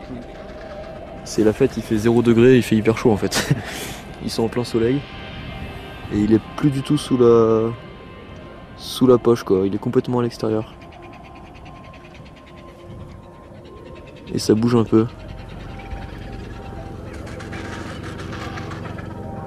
C'est 1.24 1.44
la 1.44 1.54
fête, 1.54 1.78
il 1.78 1.84
fait 1.84 1.98
0 1.98 2.22
degré, 2.24 2.58
il 2.58 2.63
fait 2.63 2.76
hyper 2.76 2.98
chaud 2.98 3.12
en 3.12 3.17
fait. 3.17 3.56
Ils 4.24 4.30
sont 4.30 4.44
en 4.44 4.50
plein 4.50 4.63
soleil. 4.63 5.02
Et 6.13 6.20
il 6.20 6.34
est 6.34 6.41
plus 6.58 6.70
du 6.70 6.82
tout 6.84 6.98
sous 6.98 7.17
la 7.17 7.72
sous 8.76 9.08
la 9.08 9.17
poche 9.17 9.44
quoi, 9.44 9.65
il 9.65 9.74
est 9.74 9.80
complètement 9.80 10.20
à 10.20 10.24
l'extérieur. 10.24 10.74
Et 14.34 14.39
ça 14.39 14.54
bouge 14.56 14.76
un 14.76 14.84
peu. 14.84 15.08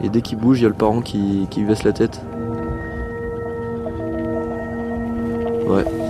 Et 0.04 0.10
dès 0.10 0.20
qu'il 0.20 0.36
bouge, 0.36 0.60
il 0.60 0.64
y 0.64 0.66
a 0.66 0.68
le 0.68 0.74
parent 0.74 1.00
qui, 1.00 1.48
baisse 1.66 1.82
la 1.82 1.94
tête. 1.94 2.20
Ouais. 5.66 6.03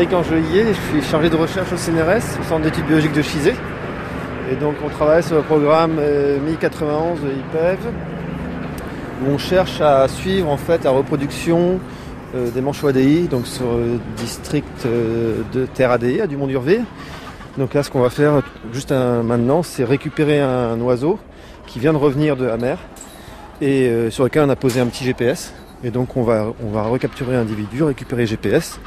Frédéric 0.00 0.18
Angelier, 0.26 0.64
je 0.72 0.98
suis 0.98 1.10
chargé 1.10 1.28
de 1.28 1.36
recherche 1.36 1.70
au 1.74 1.76
CNRS, 1.76 2.40
au 2.40 2.44
Centre 2.48 2.62
d'études 2.62 2.86
biologiques 2.86 3.12
de 3.12 3.20
Chizé. 3.20 3.52
Et 4.50 4.56
donc 4.56 4.76
on 4.82 4.88
travaille 4.88 5.22
sur 5.22 5.36
le 5.36 5.42
programme 5.42 5.96
euh, 5.98 6.38
Mi-91 6.40 7.20
de 7.22 7.28
IPEV, 7.28 7.78
où 9.22 9.30
on 9.30 9.36
cherche 9.36 9.82
à 9.82 10.08
suivre 10.08 10.48
en 10.48 10.56
fait 10.56 10.84
la 10.84 10.90
reproduction 10.90 11.80
euh, 12.34 12.50
des 12.50 12.62
manchots 12.62 12.86
ADI, 12.88 13.28
donc 13.28 13.46
sur 13.46 13.76
le 13.76 13.98
district 14.16 14.86
euh, 14.86 15.42
de 15.52 15.66
Terre 15.66 15.90
ADI 15.90 16.22
à 16.22 16.26
Dumont 16.26 16.46
d'Urville. 16.46 16.84
Donc 17.58 17.74
là 17.74 17.82
ce 17.82 17.90
qu'on 17.90 18.00
va 18.00 18.08
faire 18.08 18.40
juste 18.72 18.92
un- 18.92 19.22
maintenant, 19.22 19.62
c'est 19.62 19.84
récupérer 19.84 20.40
un 20.40 20.80
oiseau 20.80 21.18
qui 21.66 21.78
vient 21.78 21.92
de 21.92 21.98
revenir 21.98 22.38
de 22.38 22.46
la 22.46 22.56
mer 22.56 22.78
et 23.60 24.08
sur 24.08 24.24
lequel 24.24 24.44
on 24.46 24.48
a 24.48 24.56
posé 24.56 24.80
un 24.80 24.86
petit 24.86 25.04
GPS. 25.04 25.52
Et 25.84 25.90
donc 25.90 26.16
on 26.16 26.22
va, 26.22 26.54
on 26.64 26.70
va 26.70 26.84
recapturer 26.84 27.32
l'individu, 27.34 27.82
récupérer 27.82 28.24
GPS, 28.24 28.80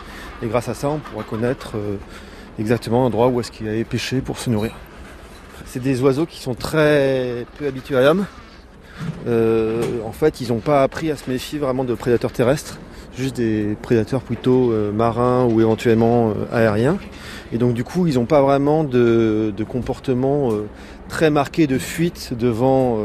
et 0.43 0.47
grâce 0.47 0.69
à 0.69 0.73
ça 0.73 0.89
on 0.89 0.99
pourra 0.99 1.23
connaître 1.23 1.73
euh, 1.75 1.95
exactement 2.59 3.03
l'endroit 3.03 3.27
où 3.27 3.39
est-ce 3.39 3.51
qu'il 3.51 3.67
allait 3.67 3.83
pêcher 3.83 4.21
pour 4.21 4.37
se 4.37 4.49
nourrir. 4.49 4.73
C'est 5.65 5.81
des 5.81 6.01
oiseaux 6.01 6.25
qui 6.25 6.41
sont 6.41 6.53
très 6.53 7.45
peu 7.57 7.67
habitués 7.67 7.97
à 7.97 8.01
l'homme. 8.01 8.25
Euh, 9.27 9.81
en 10.05 10.11
fait, 10.11 10.39
ils 10.41 10.49
n'ont 10.49 10.59
pas 10.59 10.83
appris 10.83 11.09
à 11.09 11.15
se 11.15 11.29
méfier 11.29 11.57
vraiment 11.57 11.83
de 11.83 11.93
prédateurs 11.95 12.31
terrestres, 12.31 12.77
juste 13.17 13.37
des 13.37 13.75
prédateurs 13.81 14.21
plutôt 14.21 14.71
euh, 14.71 14.91
marins 14.91 15.45
ou 15.45 15.61
éventuellement 15.61 16.33
aériens. 16.51 16.97
Et 17.51 17.57
donc 17.57 17.73
du 17.73 17.83
coup, 17.83 18.07
ils 18.07 18.15
n'ont 18.15 18.25
pas 18.25 18.41
vraiment 18.41 18.83
de, 18.83 19.53
comportement 19.67 20.51
très 21.09 21.29
marqué 21.29 21.65
de 21.65 21.77
fuite 21.77 22.33
devant, 22.37 22.99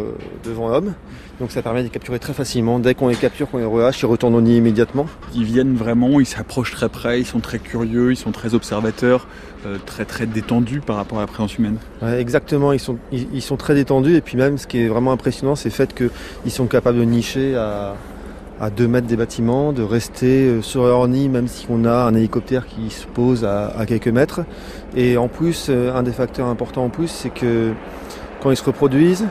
devant 0.44 0.68
l'homme. 0.68 0.94
Donc 1.40 1.52
ça 1.52 1.62
permet 1.62 1.80
de 1.80 1.84
les 1.84 1.90
capturer 1.90 2.18
très 2.18 2.32
facilement. 2.32 2.80
Dès 2.80 2.94
qu'on 2.94 3.08
les 3.08 3.14
capture, 3.14 3.48
qu'on 3.48 3.58
les 3.58 3.64
relâche, 3.64 4.00
ils 4.00 4.06
retournent 4.06 4.34
au 4.34 4.40
nid 4.40 4.56
immédiatement. 4.56 5.06
Ils 5.34 5.44
viennent 5.44 5.76
vraiment, 5.76 6.18
ils 6.18 6.26
s'approchent 6.26 6.72
très 6.72 6.88
près, 6.88 7.20
ils 7.20 7.26
sont 7.26 7.38
très 7.38 7.60
curieux, 7.60 8.10
ils 8.10 8.16
sont 8.16 8.32
très 8.32 8.54
observateurs, 8.54 9.28
euh, 9.64 9.76
très 9.86 10.04
très 10.04 10.26
détendus 10.26 10.80
par 10.80 10.96
rapport 10.96 11.18
à 11.18 11.20
la 11.20 11.26
présence 11.28 11.56
humaine. 11.56 11.78
Ouais, 12.02 12.20
exactement, 12.20 12.72
ils 12.72 12.80
sont, 12.80 12.98
ils, 13.12 13.28
ils 13.32 13.42
sont 13.42 13.56
très 13.56 13.74
détendus 13.74 14.16
et 14.16 14.20
puis 14.20 14.36
même 14.36 14.58
ce 14.58 14.66
qui 14.66 14.80
est 14.80 14.88
vraiment 14.88 15.12
impressionnant 15.12 15.54
c'est 15.54 15.68
le 15.68 15.74
fait 15.74 15.94
qu'ils 15.94 16.52
sont 16.52 16.66
capables 16.66 16.98
de 16.98 17.04
nicher 17.04 17.54
à, 17.54 17.94
à 18.60 18.70
2 18.70 18.88
mètres 18.88 19.06
des 19.06 19.16
bâtiments, 19.16 19.72
de 19.72 19.82
rester 19.84 20.48
euh, 20.48 20.62
sur 20.62 20.84
leur 20.84 21.06
nid 21.06 21.28
même 21.28 21.46
si 21.46 21.66
on 21.70 21.84
a 21.84 21.94
un 22.04 22.14
hélicoptère 22.14 22.66
qui 22.66 22.90
se 22.90 23.06
pose 23.06 23.44
à, 23.44 23.68
à 23.78 23.86
quelques 23.86 24.08
mètres. 24.08 24.40
Et 24.96 25.16
en 25.16 25.28
plus, 25.28 25.68
euh, 25.70 25.94
un 25.94 26.02
des 26.02 26.12
facteurs 26.12 26.48
importants 26.48 26.84
en 26.84 26.90
plus 26.90 27.08
c'est 27.08 27.30
que 27.30 27.72
quand 28.40 28.50
ils 28.50 28.56
se 28.56 28.64
reproduisent, 28.64 29.26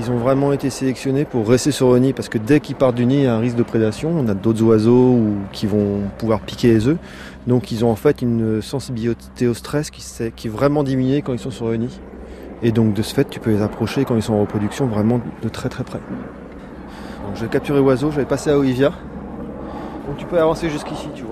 ils 0.00 0.10
ont 0.10 0.16
vraiment 0.16 0.52
été 0.52 0.70
sélectionnés 0.70 1.26
pour 1.26 1.46
rester 1.46 1.72
sur 1.72 1.92
le 1.92 1.98
nid 1.98 2.12
parce 2.14 2.30
que 2.30 2.38
dès 2.38 2.60
qu'ils 2.60 2.74
partent 2.74 2.94
du 2.94 3.04
nid, 3.04 3.16
il 3.16 3.22
y 3.24 3.26
a 3.26 3.34
un 3.34 3.38
risque 3.38 3.56
de 3.56 3.62
prédation. 3.62 4.10
On 4.16 4.26
a 4.28 4.34
d'autres 4.34 4.62
oiseaux 4.62 5.18
qui 5.52 5.66
vont 5.66 6.00
pouvoir 6.16 6.40
piquer 6.40 6.68
les 6.68 6.88
œufs. 6.88 6.96
Donc 7.46 7.70
ils 7.70 7.84
ont 7.84 7.90
en 7.90 7.96
fait 7.96 8.22
une 8.22 8.62
sensibilité 8.62 9.46
au 9.46 9.52
stress 9.52 9.90
qui, 9.90 10.02
est 10.22 10.48
vraiment 10.48 10.84
diminuée 10.84 11.20
quand 11.20 11.34
ils 11.34 11.38
sont 11.38 11.50
sur 11.50 11.68
le 11.68 11.76
nid. 11.76 12.00
Et 12.62 12.72
donc 12.72 12.94
de 12.94 13.02
ce 13.02 13.14
fait, 13.14 13.28
tu 13.28 13.40
peux 13.40 13.50
les 13.50 13.60
approcher 13.60 14.06
quand 14.06 14.16
ils 14.16 14.22
sont 14.22 14.32
en 14.32 14.40
reproduction 14.40 14.86
vraiment 14.86 15.20
de 15.42 15.48
très 15.50 15.68
très 15.68 15.84
près. 15.84 16.00
Donc 17.26 17.36
je 17.36 17.42
vais 17.42 17.48
capturer 17.48 17.80
oiseau, 17.80 18.10
je 18.10 18.16
vais 18.16 18.24
passer 18.24 18.50
à 18.50 18.58
Olivia. 18.58 18.92
Donc 20.06 20.16
tu 20.16 20.24
peux 20.24 20.38
avancer 20.38 20.70
jusqu'ici, 20.70 21.08
tu 21.14 21.24
vois, 21.24 21.29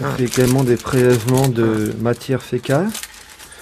On 0.00 0.04
fait 0.16 0.24
également 0.24 0.64
des 0.64 0.76
prélèvements 0.76 1.48
de 1.48 1.92
matière 2.00 2.42
fécale. 2.42 2.88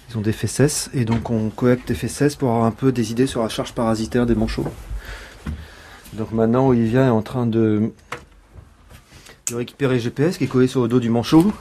Ils 0.09 0.19
ont 0.19 0.21
des 0.21 0.33
fesses 0.33 0.89
et 0.95 1.05
donc 1.05 1.29
on 1.31 1.51
collecte 1.51 1.89
des 1.89 1.95
fesses 1.95 2.37
pour 2.37 2.51
avoir 2.51 2.67
un 2.67 2.71
peu 2.71 2.93
des 2.93 3.11
idées 3.11 3.27
sur 3.27 3.43
la 3.43 3.49
charge 3.49 3.73
parasitaire 3.73 4.25
des 4.25 4.37
manchots. 4.37 4.69
Donc 6.13 6.31
maintenant 6.31 6.69
Olivia 6.69 7.07
est 7.07 7.11
en 7.11 7.23
train 7.23 7.47
de, 7.47 7.93
récupérer 9.53 9.95
le 9.95 10.01
GPS 10.01 10.39
qui 10.39 10.45
est 10.45 10.47
collé 10.47 10.69
sur 10.69 10.83
le 10.83 10.89
dos 10.89 11.01
du 11.01 11.11
manchot. 11.11 11.53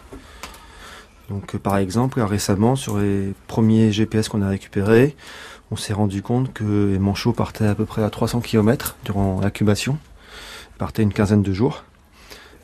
Donc 1.30 1.56
euh, 1.56 1.60
par 1.60 1.78
exemple, 1.78 2.20
là, 2.20 2.26
récemment, 2.26 2.76
sur 2.76 2.98
les 2.98 3.34
premiers 3.48 3.92
GPS 3.92 4.30
qu'on 4.30 4.42
a 4.42 4.50
récupérés, 4.50 5.16
on 5.72 5.76
s'est 5.76 5.94
rendu 5.94 6.22
compte 6.22 6.52
que 6.54 6.90
les 6.92 7.00
manchots 7.00 7.34
partaient 7.34 7.68
à 7.68 7.76
peu 7.76 7.86
près 7.86 8.04
à 8.04 8.10
300 8.10 8.42
km 8.42 8.96
durant 9.06 9.40
l'incubation. 9.42 9.98
Ils 10.76 10.78
partaient 10.78 11.04
une 11.04 11.14
quinzaine 11.14 11.44
de 11.44 11.54
jours. 11.54 11.84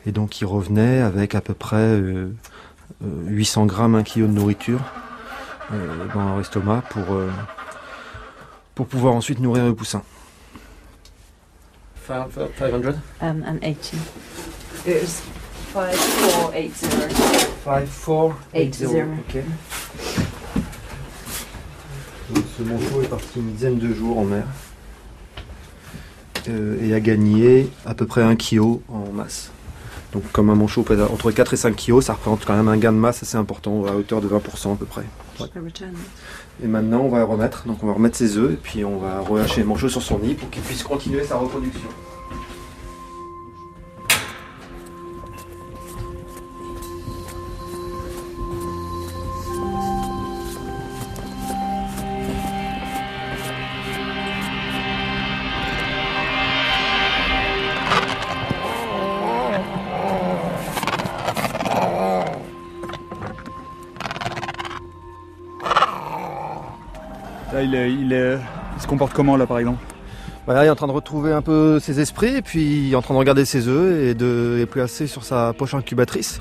Et 0.06 0.12
donc 0.12 0.40
ils 0.40 0.44
revenaient 0.44 1.00
avec 1.00 1.34
à 1.34 1.40
peu 1.40 1.54
près 1.54 1.76
euh, 1.76 2.32
euh, 3.04 3.26
800 3.26 3.66
grammes, 3.66 3.94
1 3.94 4.02
kg 4.04 4.20
de 4.22 4.26
nourriture 4.28 4.80
euh, 5.72 6.06
dans 6.14 6.24
leur 6.24 6.40
estomac 6.40 6.82
pour, 6.90 7.12
euh, 7.12 7.30
pour 8.74 8.86
pouvoir 8.86 9.14
ensuite 9.14 9.40
nourrir 9.40 9.64
le 9.64 9.74
poussin. 9.74 10.02
500 12.06 12.40
Um, 13.20 13.42
and 13.44 13.58
80. 13.60 15.35
It 15.76 15.82
was 16.46 16.72
5480. 17.64 18.34
5480. 18.54 19.18
Ok. 19.28 19.42
Donc, 22.30 22.44
ce 22.56 22.62
manchot 22.62 23.02
est 23.02 23.08
parti 23.08 23.26
une 23.36 23.52
dizaine 23.52 23.78
de 23.78 23.92
jours 23.92 24.18
en 24.18 24.24
mer 24.24 24.44
euh, 26.48 26.78
et 26.82 26.94
a 26.94 27.00
gagné 27.00 27.68
à 27.84 27.94
peu 27.94 28.06
près 28.06 28.22
1 28.22 28.36
kg 28.36 28.78
en 28.88 29.12
masse. 29.12 29.50
Donc 30.12 30.22
comme 30.32 30.48
un 30.48 30.54
manchot 30.54 30.82
pèse 30.82 31.00
entre 31.00 31.30
4 31.30 31.52
et 31.52 31.56
5 31.56 31.76
kg, 31.76 32.00
ça 32.00 32.14
représente 32.14 32.44
quand 32.46 32.56
même 32.56 32.68
un 32.68 32.78
gain 32.78 32.92
de 32.92 32.96
masse 32.96 33.22
assez 33.22 33.36
important, 33.36 33.84
à 33.84 33.92
hauteur 33.92 34.22
de 34.22 34.28
20% 34.28 34.72
à 34.72 34.76
peu 34.76 34.86
près. 34.86 35.02
Ouais. 35.38 35.46
Et 36.62 36.66
maintenant 36.66 37.00
on 37.00 37.10
va 37.10 37.18
le 37.18 37.24
remettre, 37.24 37.66
donc 37.66 37.82
on 37.82 37.86
va 37.86 37.92
remettre 37.92 38.16
ses 38.16 38.38
œufs 38.38 38.52
et 38.52 38.56
puis 38.56 38.84
on 38.84 38.98
va 38.98 39.20
relâcher 39.20 39.60
le 39.60 39.66
manchot 39.66 39.90
sur 39.90 40.00
son 40.02 40.18
nid 40.20 40.34
pour 40.34 40.48
qu'il 40.48 40.62
puisse 40.62 40.82
continuer 40.82 41.22
sa 41.24 41.36
reproduction. 41.36 41.88
Comporte 68.96 69.12
comment 69.14 69.36
là 69.36 69.46
par 69.46 69.58
exemple 69.58 69.84
Voilà, 70.46 70.64
il 70.64 70.68
est 70.68 70.70
en 70.70 70.74
train 70.74 70.86
de 70.86 70.92
retrouver 70.92 71.32
un 71.32 71.42
peu 71.42 71.78
ses 71.80 72.00
esprits, 72.00 72.36
et 72.36 72.42
puis 72.42 72.86
il 72.86 72.92
est 72.92 72.96
en 72.96 73.02
train 73.02 73.12
de 73.12 73.18
regarder 73.18 73.44
ses 73.44 73.68
œufs 73.68 74.02
et 74.04 74.14
de 74.14 74.54
les 74.56 74.64
placer 74.66 75.06
sur 75.06 75.22
sa 75.22 75.52
poche 75.52 75.74
incubatrice, 75.74 76.40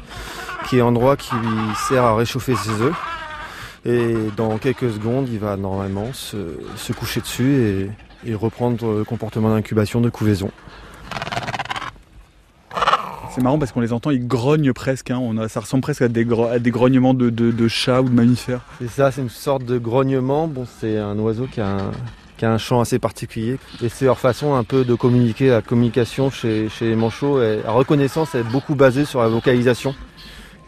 qui 0.69 0.77
est 0.77 0.81
un 0.81 0.85
endroit 0.85 1.17
qui 1.17 1.35
lui 1.35 1.75
sert 1.89 2.03
à 2.03 2.15
réchauffer 2.15 2.55
ses 2.55 2.81
œufs. 2.81 2.95
Et 3.85 4.15
dans 4.37 4.57
quelques 4.57 4.89
secondes, 4.93 5.27
il 5.29 5.37
va 5.39 5.57
normalement 5.57 6.13
se, 6.13 6.37
se 6.77 6.93
coucher 6.93 7.19
dessus 7.19 7.89
et, 8.25 8.31
et 8.31 8.33
reprendre 8.35 8.99
le 8.99 9.03
comportement 9.03 9.49
d'incubation 9.49 9.99
de 9.99 10.09
couvaison. 10.09 10.49
C'est 13.31 13.41
marrant 13.41 13.59
parce 13.59 13.73
qu'on 13.73 13.81
les 13.81 13.91
entend, 13.91 14.11
ils 14.11 14.25
grognent 14.25 14.71
presque. 14.71 15.11
hein. 15.11 15.19
On 15.21 15.37
a, 15.37 15.49
ça 15.49 15.59
ressemble 15.59 15.81
presque 15.83 16.01
à 16.01 16.07
des, 16.07 16.23
gro- 16.23 16.45
à 16.47 16.57
des 16.57 16.71
grognements 16.71 17.13
de, 17.13 17.29
de, 17.29 17.51
de 17.51 17.67
chats 17.67 18.01
ou 18.01 18.07
de 18.07 18.13
mammifères. 18.15 18.61
Et 18.81 18.87
ça, 18.87 19.11
c'est 19.11 19.19
une 19.21 19.29
sorte 19.29 19.65
de 19.65 19.77
grognement. 19.77 20.47
Bon, 20.47 20.65
c'est 20.79 20.97
un 20.97 21.19
oiseau 21.19 21.45
qui 21.51 21.59
a 21.59 21.67
un, 21.67 21.91
qui 22.37 22.45
a 22.45 22.51
un 22.51 22.57
chant 22.57 22.81
assez 22.81 22.99
particulier. 22.99 23.57
Et 23.83 23.89
c'est 23.89 24.05
leur 24.05 24.19
façon 24.19 24.55
un 24.55 24.63
peu 24.63 24.83
de 24.83 24.95
communiquer. 24.95 25.49
La 25.49 25.61
communication 25.61 26.29
chez, 26.29 26.69
chez 26.69 26.87
les 26.89 26.95
manchots, 26.95 27.39
la 27.39 27.71
reconnaissance 27.71 28.35
est 28.35 28.43
beaucoup 28.43 28.75
basée 28.75 29.05
sur 29.05 29.21
la 29.21 29.27
vocalisation. 29.27 29.95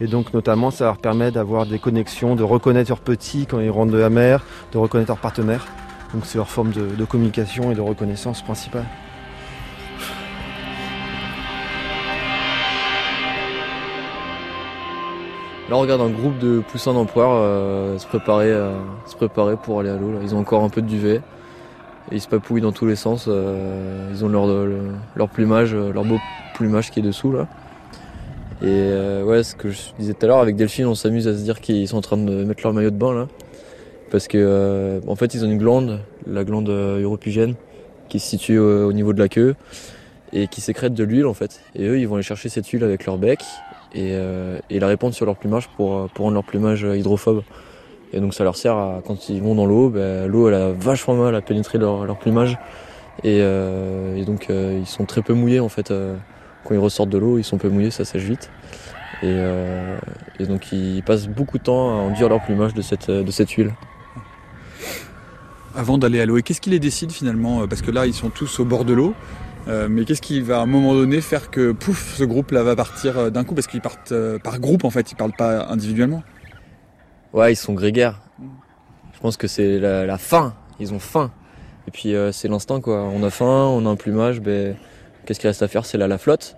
Et 0.00 0.06
donc, 0.06 0.32
notamment, 0.32 0.70
ça 0.70 0.84
leur 0.84 0.98
permet 0.98 1.32
d'avoir 1.32 1.66
des 1.66 1.80
connexions, 1.80 2.36
de 2.36 2.44
reconnaître 2.44 2.90
leurs 2.90 3.00
petits 3.00 3.46
quand 3.46 3.58
ils 3.58 3.70
rentrent 3.70 3.92
de 3.92 3.98
la 3.98 4.10
mer, 4.10 4.44
de 4.72 4.78
reconnaître 4.78 5.10
leurs 5.10 5.18
partenaires. 5.18 5.66
Donc, 6.14 6.24
c'est 6.24 6.38
leur 6.38 6.48
forme 6.48 6.70
de, 6.70 7.04
communication 7.04 7.72
et 7.72 7.74
de 7.74 7.80
reconnaissance 7.80 8.42
principale. 8.42 8.86
Là, 15.68 15.76
on 15.76 15.80
regarde 15.80 16.00
un 16.00 16.10
groupe 16.10 16.38
de 16.38 16.60
poussins 16.60 16.94
d'empereurs 16.94 17.32
euh, 17.34 17.98
se, 17.98 18.06
préparer, 18.06 18.50
euh, 18.50 18.72
se 19.04 19.16
préparer 19.16 19.56
pour 19.56 19.80
aller 19.80 19.90
à 19.90 19.96
l'eau. 19.96 20.12
Ils 20.22 20.34
ont 20.34 20.38
encore 20.38 20.62
un 20.62 20.70
peu 20.70 20.80
de 20.80 20.86
duvet. 20.86 21.20
Ils 22.10 22.20
se 22.20 22.28
papouillent 22.28 22.60
dans 22.62 22.72
tous 22.72 22.86
les 22.86 22.96
sens. 22.96 23.26
euh, 23.28 24.08
ils 24.12 24.24
ont 24.24 24.28
leur, 24.28 24.46
le- 24.46 24.92
leur 25.16 25.28
plumage, 25.28 25.74
euh, 25.74 25.92
leur 25.92 26.04
beau 26.04 26.16
plumage 26.54 26.90
qui 26.90 27.00
est 27.00 27.02
dessous 27.02 27.32
là. 27.32 27.46
Et 28.62 28.66
euh, 28.66 29.24
ouais, 29.24 29.42
ce 29.44 29.54
que 29.54 29.70
je 29.70 29.78
disais 29.98 30.14
tout 30.14 30.24
à 30.24 30.28
l'heure, 30.28 30.38
avec 30.40 30.56
Delphine, 30.56 30.86
on 30.86 30.94
s'amuse 30.94 31.28
à 31.28 31.32
se 31.34 31.42
dire 31.42 31.60
qu'ils 31.60 31.86
sont 31.86 31.98
en 31.98 32.00
train 32.00 32.16
de 32.16 32.44
mettre 32.44 32.62
leur 32.64 32.72
maillot 32.72 32.90
de 32.90 32.96
bain 32.96 33.14
là. 33.14 33.28
Parce 34.10 34.26
que 34.26 34.38
euh, 34.38 35.00
en 35.06 35.16
fait, 35.16 35.34
ils 35.34 35.44
ont 35.44 35.48
une 35.50 35.58
glande, 35.58 36.00
la 36.26 36.44
glande 36.44 36.68
euh, 36.70 36.98
uropygène, 37.00 37.54
qui 38.08 38.18
se 38.20 38.26
situe 38.28 38.58
euh, 38.58 38.86
au 38.86 38.92
niveau 38.92 39.12
de 39.12 39.18
la 39.20 39.28
queue 39.28 39.54
et 40.32 40.46
qui 40.48 40.60
sécrète 40.60 40.94
de 40.94 41.04
l'huile 41.04 41.26
en 41.26 41.34
fait. 41.34 41.60
Et 41.74 41.86
eux, 41.86 41.98
ils 42.00 42.08
vont 42.08 42.14
aller 42.14 42.22
chercher 42.24 42.48
cette 42.48 42.66
huile 42.66 42.84
avec 42.84 43.04
leur 43.06 43.18
bec 43.18 43.40
et, 43.94 44.12
euh, 44.14 44.58
et 44.70 44.80
la 44.80 44.86
répandre 44.88 45.14
sur 45.14 45.26
leur 45.26 45.36
plumage 45.36 45.68
pour, 45.76 45.94
euh, 45.96 46.06
pour 46.12 46.24
rendre 46.24 46.34
leur 46.34 46.44
plumage 46.44 46.84
euh, 46.84 46.96
hydrophobe. 46.96 47.42
Et 48.12 48.20
donc 48.20 48.34
ça 48.34 48.44
leur 48.44 48.56
sert 48.56 48.76
à, 48.76 49.02
quand 49.06 49.28
ils 49.28 49.42
vont 49.42 49.54
dans 49.54 49.66
l'eau, 49.66 49.90
ben, 49.90 50.26
l'eau 50.26 50.48
elle 50.48 50.54
a 50.54 50.72
vachement 50.72 51.14
mal 51.14 51.34
à 51.34 51.40
pénétrer 51.40 51.78
leur, 51.78 52.18
plumage. 52.18 52.58
Et, 53.24 53.40
euh, 53.40 54.24
donc 54.24 54.46
euh, 54.48 54.78
ils 54.80 54.86
sont 54.86 55.04
très 55.04 55.22
peu 55.22 55.34
mouillés 55.34 55.60
en 55.60 55.68
fait. 55.68 55.90
euh, 55.90 56.16
quand 56.64 56.74
ils 56.74 56.78
ressortent 56.80 57.10
de 57.10 57.18
l'eau, 57.18 57.38
ils 57.38 57.44
sont 57.44 57.58
peu 57.58 57.68
mouillés, 57.68 57.90
ça 57.90 58.04
sèche 58.04 58.24
vite. 58.24 58.50
Et, 59.22 59.36
donc 60.46 60.70
ils 60.72 61.02
passent 61.02 61.28
beaucoup 61.28 61.58
de 61.58 61.62
temps 61.64 61.90
à 61.90 62.02
enduire 62.02 62.28
leur 62.28 62.42
plumage 62.42 62.74
de 62.74 62.82
cette, 62.82 63.50
huile. 63.50 63.72
Avant 65.74 65.98
d'aller 65.98 66.20
à 66.20 66.26
l'eau, 66.26 66.38
et 66.38 66.42
qu'est-ce 66.42 66.60
qui 66.60 66.70
les 66.70 66.78
décide 66.78 67.10
finalement? 67.10 67.66
Parce 67.68 67.82
que 67.82 67.90
là, 67.90 68.06
ils 68.06 68.14
sont 68.14 68.30
tous 68.30 68.60
au 68.60 68.64
bord 68.64 68.84
de 68.84 68.92
l'eau. 68.92 69.14
Mais 69.66 70.04
qu'est-ce 70.04 70.22
qui 70.22 70.40
va 70.40 70.58
à 70.58 70.62
un 70.62 70.66
moment 70.66 70.94
donné 70.94 71.20
faire 71.20 71.50
que 71.50 71.72
pouf, 71.72 72.14
ce 72.16 72.24
groupe-là 72.24 72.62
va 72.62 72.76
partir 72.76 73.30
d'un 73.30 73.44
coup? 73.44 73.54
Parce 73.54 73.66
qu'ils 73.66 73.80
partent 73.80 74.14
par 74.42 74.60
groupe 74.60 74.84
en 74.84 74.90
fait, 74.90 75.10
ils 75.12 75.16
partent 75.16 75.36
pas 75.36 75.66
individuellement. 75.68 76.22
Ouais, 77.32 77.52
ils 77.52 77.56
sont 77.56 77.74
grégaires. 77.74 78.20
Je 79.14 79.20
pense 79.20 79.36
que 79.36 79.46
c'est 79.48 79.78
la, 79.78 80.06
la 80.06 80.18
faim. 80.18 80.54
Ils 80.80 80.94
ont 80.94 80.98
faim. 80.98 81.30
Et 81.86 81.90
puis 81.90 82.14
euh, 82.14 82.32
c'est 82.32 82.48
l'instinct 82.48 82.80
quoi. 82.80 83.02
On 83.02 83.22
a 83.22 83.30
faim, 83.30 83.66
on 83.66 83.84
a 83.86 83.88
un 83.88 83.96
plumage, 83.96 84.40
ben 84.40 84.76
qu'est-ce 85.24 85.40
qu'il 85.40 85.48
reste 85.48 85.62
à 85.62 85.68
faire? 85.68 85.84
C'est 85.86 85.98
la 85.98 86.18
flotte. 86.18 86.56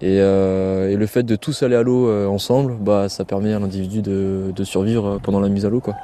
Et, 0.00 0.18
euh, 0.20 0.90
et 0.90 0.96
le 0.96 1.06
fait 1.06 1.22
de 1.22 1.36
tous 1.36 1.62
aller 1.62 1.76
à 1.76 1.82
l'eau 1.82 2.08
euh, 2.08 2.26
ensemble, 2.26 2.74
bah, 2.80 3.08
ça 3.08 3.24
permet 3.24 3.54
à 3.54 3.60
l'individu 3.60 4.02
de, 4.02 4.52
de 4.54 4.64
survivre 4.64 5.20
pendant 5.22 5.38
la 5.40 5.48
mise 5.48 5.64
à 5.64 5.68
l'eau. 5.70 5.80
Quoi. 5.80 5.94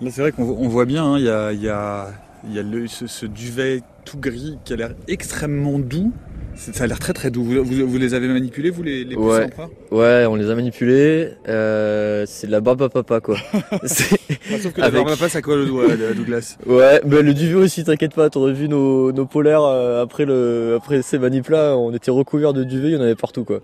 Là, 0.00 0.10
c'est 0.10 0.20
vrai 0.22 0.32
qu'on 0.32 0.44
vo- 0.44 0.56
on 0.58 0.68
voit 0.68 0.84
bien, 0.84 1.04
hein, 1.04 1.18
il 1.18 1.24
y 1.24 1.30
a, 1.30 1.52
il 1.52 1.62
y 1.62 1.68
a- 1.68 2.08
il 2.44 2.52
y 2.52 2.58
a 2.58 2.62
le- 2.62 2.88
ce, 2.88 3.06
ce 3.06 3.26
duvet 3.26 3.82
tout 4.04 4.18
gris 4.18 4.58
qui 4.64 4.72
a 4.72 4.76
l'air 4.76 4.90
extrêmement 5.06 5.78
doux. 5.78 6.12
C'est- 6.54 6.74
Ça 6.74 6.84
a 6.84 6.86
l'air 6.86 6.98
très 6.98 7.12
très 7.12 7.30
doux. 7.30 7.42
Vous, 7.44 7.64
vous- 7.64 7.86
vous 7.88 7.98
les 7.98 8.14
avez 8.14 8.28
manipulés, 8.28 8.70
vous 8.70 8.82
les, 8.82 9.04
les 9.04 9.16
Ouais, 9.16 9.48
ouais, 9.90 10.26
on 10.28 10.34
les 10.36 10.50
a 10.50 10.54
manipulés. 10.54 11.28
Euh, 11.48 12.24
c'est 12.26 12.46
de 12.46 12.52
la 12.52 12.60
barbe 12.60 12.82
à 12.82 12.88
papa, 12.88 13.20
quoi. 13.20 13.36
C'est- 13.84 14.16
Ah, 14.52 14.58
Sauf 14.62 14.72
que 14.72 14.80
la 14.80 14.86
avec- 14.88 14.98
barbe 15.00 15.08
à 15.08 15.16
papa, 15.16 15.28
ça 15.28 15.40
colle 15.42 15.60
au 15.60 15.66
doigt, 15.66 15.84
Douglas. 16.14 16.56
Ouais, 16.66 17.00
mais 17.06 17.22
le 17.22 17.34
duvet 17.34 17.54
aussi, 17.56 17.84
t'inquiète 17.84 18.14
pas, 18.14 18.28
t'aurais 18.30 18.52
vu 18.52 18.68
nos, 18.68 19.12
nos 19.12 19.26
polaires 19.26 19.62
euh, 19.62 20.02
après 20.02 20.24
le 20.24 20.74
après 20.76 21.02
ces 21.02 21.18
manips 21.18 21.48
là, 21.48 21.76
on 21.76 21.92
était 21.94 22.10
recouverts 22.10 22.52
de 22.52 22.64
duvet, 22.64 22.88
il 22.88 22.94
y 22.94 22.96
en 22.96 23.00
avait 23.00 23.14
partout 23.14 23.44
quoi. 23.44 23.60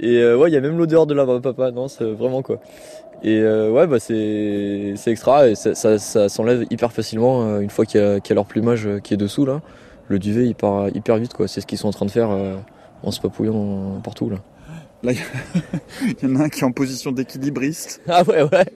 Et 0.00 0.18
euh, 0.18 0.36
ouais, 0.36 0.50
il 0.50 0.54
y 0.54 0.56
a 0.56 0.60
même 0.60 0.78
l'odeur 0.78 1.06
de 1.06 1.14
la 1.14 1.24
barbe 1.26 1.38
à 1.46 1.52
papa, 1.52 1.70
non, 1.72 1.88
c'est 1.88 2.04
vraiment 2.04 2.42
quoi. 2.42 2.58
Et 3.22 3.42
ouais, 3.42 3.86
bah 3.86 3.98
c'est 4.00 4.94
c'est 4.96 5.10
extra 5.10 5.46
et 5.48 5.54
ça, 5.54 5.74
ça, 5.74 5.98
ça 5.98 6.28
s'enlève 6.30 6.64
hyper 6.70 6.90
facilement 6.90 7.60
une 7.60 7.68
fois 7.68 7.84
qu'il 7.84 8.00
y, 8.00 8.04
a 8.04 8.18
qu'il 8.18 8.30
y 8.30 8.32
a 8.32 8.36
leur 8.36 8.46
plumage 8.46 8.88
qui 9.04 9.12
est 9.12 9.18
dessous 9.18 9.44
là. 9.44 9.60
Le 10.10 10.18
duvet 10.18 10.44
il 10.44 10.56
part 10.56 10.88
hyper 10.88 11.18
vite 11.18 11.32
quoi, 11.34 11.46
c'est 11.46 11.60
ce 11.60 11.66
qu'ils 11.66 11.78
sont 11.78 11.86
en 11.86 11.92
train 11.92 12.04
de 12.04 12.10
faire 12.10 12.30
euh, 12.30 12.56
en 13.04 13.12
se 13.12 13.20
papouillant 13.20 14.00
partout 14.02 14.28
là. 14.28 14.38
Là, 15.02 15.12
il 16.02 16.16
y 16.22 16.26
en 16.26 16.36
a 16.36 16.44
un 16.44 16.48
qui 16.50 16.60
est 16.60 16.64
en 16.64 16.72
position 16.72 17.12
d'équilibriste. 17.12 18.02
Ah 18.08 18.22
ouais, 18.24 18.42
ouais. 18.42 18.66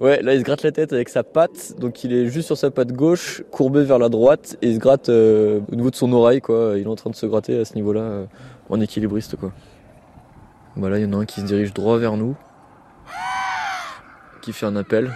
Ouais, 0.00 0.20
là 0.20 0.34
il 0.34 0.40
se 0.40 0.44
gratte 0.44 0.64
la 0.64 0.72
tête 0.72 0.92
avec 0.92 1.08
sa 1.08 1.22
patte, 1.22 1.74
donc 1.78 2.02
il 2.02 2.12
est 2.12 2.26
juste 2.26 2.46
sur 2.46 2.58
sa 2.58 2.72
patte 2.72 2.92
gauche, 2.92 3.42
courbé 3.52 3.84
vers 3.84 4.00
la 4.00 4.08
droite, 4.08 4.58
et 4.62 4.68
il 4.68 4.74
se 4.74 4.80
gratte 4.80 5.08
euh, 5.10 5.60
au 5.70 5.76
niveau 5.76 5.90
de 5.90 5.96
son 5.96 6.12
oreille, 6.12 6.40
quoi. 6.40 6.74
Il 6.76 6.82
est 6.82 6.86
en 6.86 6.96
train 6.96 7.10
de 7.10 7.14
se 7.14 7.24
gratter 7.24 7.58
à 7.60 7.64
ce 7.64 7.76
niveau-là, 7.76 8.00
euh, 8.00 8.26
en 8.68 8.80
équilibriste, 8.80 9.36
quoi. 9.36 9.52
Bah 10.76 10.90
là, 10.90 10.98
il 10.98 11.04
y 11.04 11.06
en 11.06 11.12
a 11.12 11.22
un 11.22 11.24
qui 11.24 11.40
se 11.40 11.46
dirige 11.46 11.72
droit 11.72 11.98
vers 11.98 12.16
nous, 12.16 12.34
qui 14.42 14.52
fait 14.52 14.66
un 14.66 14.76
appel. 14.76 15.12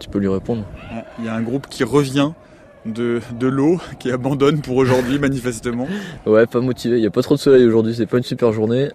Tu 0.00 0.08
peux 0.08 0.18
lui 0.18 0.28
répondre. 0.28 0.64
Il 1.20 1.24
y 1.24 1.28
a 1.28 1.34
un 1.34 1.42
groupe 1.42 1.68
qui 1.68 1.84
revient 1.84 2.32
de, 2.86 3.20
de 3.38 3.46
l'eau, 3.46 3.78
qui 3.98 4.10
abandonne 4.10 4.60
pour 4.60 4.76
aujourd'hui, 4.76 5.18
manifestement. 5.18 5.86
Ouais, 6.26 6.46
pas 6.46 6.60
motivé, 6.60 6.98
il 6.98 7.02
y 7.02 7.06
a 7.06 7.10
pas 7.10 7.22
trop 7.22 7.34
de 7.34 7.40
soleil 7.40 7.64
aujourd'hui, 7.64 7.94
c'est 7.94 8.06
pas 8.06 8.18
une 8.18 8.22
super 8.24 8.52
journée. 8.52 8.90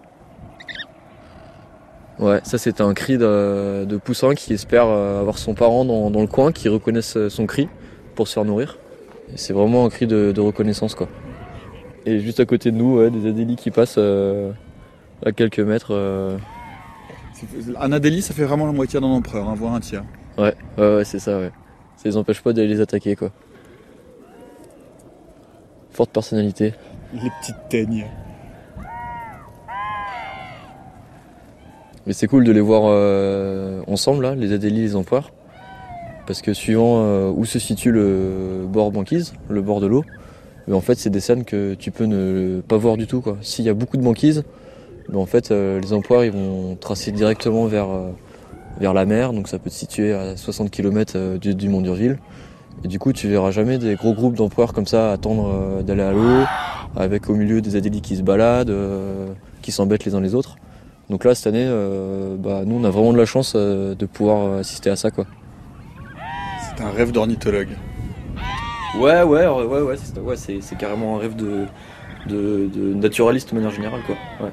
Ouais, 2.19 2.41
ça 2.43 2.57
c'était 2.57 2.81
un 2.81 2.93
cri 2.93 3.17
de, 3.17 3.85
de 3.85 3.97
poussin 3.97 4.35
qui 4.35 4.53
espère 4.53 4.85
euh, 4.87 5.21
avoir 5.21 5.37
son 5.37 5.53
parent 5.53 5.85
dans, 5.85 6.11
dans 6.11 6.19
le 6.21 6.27
coin, 6.27 6.51
qui 6.51 6.67
reconnaisse 6.67 7.15
euh, 7.15 7.29
son 7.29 7.45
cri 7.45 7.69
pour 8.15 8.27
se 8.27 8.33
faire 8.33 8.43
nourrir. 8.43 8.77
C'est 9.35 9.53
vraiment 9.53 9.85
un 9.85 9.89
cri 9.89 10.05
de, 10.05 10.33
de 10.33 10.41
reconnaissance 10.41 10.95
quoi. 10.95 11.07
Et 12.05 12.19
juste 12.19 12.39
à 12.41 12.45
côté 12.45 12.71
de 12.71 12.75
nous, 12.77 12.97
ouais, 12.97 13.09
des 13.09 13.29
adélis 13.29 13.55
qui 13.55 13.71
passent 13.71 13.95
euh, 13.97 14.51
à 15.25 15.31
quelques 15.31 15.59
mètres. 15.59 15.91
euh, 15.91 16.37
Un 17.79 17.91
Adélie, 17.93 18.21
ça 18.21 18.33
fait 18.33 18.43
vraiment 18.43 18.65
la 18.65 18.71
moitié 18.73 18.99
d'un 18.99 19.07
empereur, 19.07 19.47
hein, 19.47 19.53
voire 19.55 19.73
un 19.75 19.79
tiers. 19.79 20.03
Ouais, 20.37 20.53
ouais, 20.77 20.95
ouais, 20.97 21.05
c'est 21.05 21.19
ça, 21.19 21.37
ouais. 21.37 21.51
Ça 21.95 22.09
les 22.09 22.17
empêche 22.17 22.41
pas 22.41 22.51
d'aller 22.51 22.67
les 22.67 22.81
attaquer 22.81 23.15
quoi. 23.15 23.31
Forte 25.91 26.11
personnalité. 26.11 26.73
Les 27.13 27.29
petites 27.41 27.69
teignes. 27.69 28.05
Mais 32.05 32.13
c'est 32.13 32.27
cool 32.27 32.43
de 32.43 32.51
les 32.51 32.61
voir 32.61 32.83
euh, 32.85 33.81
ensemble, 33.87 34.23
là, 34.23 34.35
les 34.35 34.53
adélis 34.53 34.79
et 34.79 34.83
les 34.83 34.95
empereurs. 34.95 35.31
Parce 36.25 36.41
que 36.41 36.53
suivant 36.53 37.03
euh, 37.03 37.29
où 37.29 37.45
se 37.45 37.59
situe 37.59 37.91
le 37.91 38.65
bord 38.67 38.91
banquise, 38.91 39.33
le 39.49 39.61
bord 39.61 39.79
de 39.79 39.87
l'eau, 39.87 40.03
mais 40.67 40.75
en 40.75 40.81
fait, 40.81 40.95
c'est 40.95 41.09
des 41.09 41.19
scènes 41.19 41.45
que 41.45 41.73
tu 41.73 41.89
peux 41.89 42.05
ne 42.05 42.61
pas 42.61 42.77
voir 42.77 42.95
du 42.95 43.07
tout. 43.07 43.23
S'il 43.41 43.65
y 43.65 43.69
a 43.69 43.73
beaucoup 43.73 43.97
de 43.97 44.03
banquise, 44.03 44.43
mais 45.09 45.17
en 45.17 45.25
fait, 45.25 45.49
euh, 45.49 45.79
les 45.79 45.93
empereurs 45.93 46.23
ils 46.23 46.31
vont 46.31 46.75
tracer 46.75 47.11
directement 47.11 47.65
vers, 47.65 47.89
euh, 47.89 48.11
vers 48.79 48.93
la 48.93 49.05
mer, 49.05 49.33
donc 49.33 49.47
ça 49.47 49.57
peut 49.57 49.71
se 49.71 49.79
situer 49.79 50.13
à 50.13 50.37
60 50.37 50.69
km 50.69 51.37
du, 51.37 51.55
du 51.55 51.69
Mont 51.69 51.81
d'Urville. 51.81 52.19
Et 52.83 52.87
du 52.87 52.99
coup, 52.99 53.11
tu 53.11 53.27
verras 53.27 53.51
jamais 53.51 53.77
des 53.77 53.95
gros 53.95 54.13
groupes 54.13 54.35
d'empereurs 54.35 54.73
comme 54.73 54.87
ça 54.87 55.11
attendre 55.11 55.51
euh, 55.53 55.81
d'aller 55.81 56.03
à 56.03 56.11
l'eau, 56.13 56.45
avec 56.95 57.29
au 57.29 57.35
milieu 57.35 57.61
des 57.61 57.75
adélis 57.75 58.01
qui 58.01 58.15
se 58.15 58.21
baladent, 58.21 58.69
euh, 58.69 59.33
qui 59.61 59.71
s'embêtent 59.71 60.05
les 60.05 60.15
uns 60.15 60.21
les 60.21 60.33
autres. 60.35 60.55
Donc 61.09 61.25
là, 61.25 61.35
cette 61.35 61.47
année, 61.47 61.65
euh, 61.67 62.37
bah, 62.37 62.61
nous, 62.65 62.79
on 62.79 62.83
a 62.83 62.89
vraiment 62.89 63.11
de 63.11 63.17
la 63.17 63.25
chance 63.25 63.53
euh, 63.55 63.95
de 63.95 64.05
pouvoir 64.05 64.59
assister 64.59 64.89
à 64.89 64.95
ça, 64.95 65.11
quoi. 65.11 65.25
C'est 66.61 66.83
un 66.83 66.91
rêve 66.91 67.11
d'ornithologue. 67.11 67.69
Ouais, 68.97 69.23
ouais, 69.23 69.45
ouais, 69.47 69.81
ouais, 69.81 69.95
c'est, 69.97 70.19
ouais, 70.19 70.35
c'est, 70.37 70.59
c'est 70.61 70.77
carrément 70.77 71.17
un 71.17 71.19
rêve 71.19 71.35
de, 71.35 71.65
de, 72.27 72.69
de 72.73 72.93
naturaliste 72.93 73.49
de 73.49 73.55
manière 73.55 73.71
générale, 73.71 74.01
quoi. 74.05 74.15
Ouais. 74.41 74.51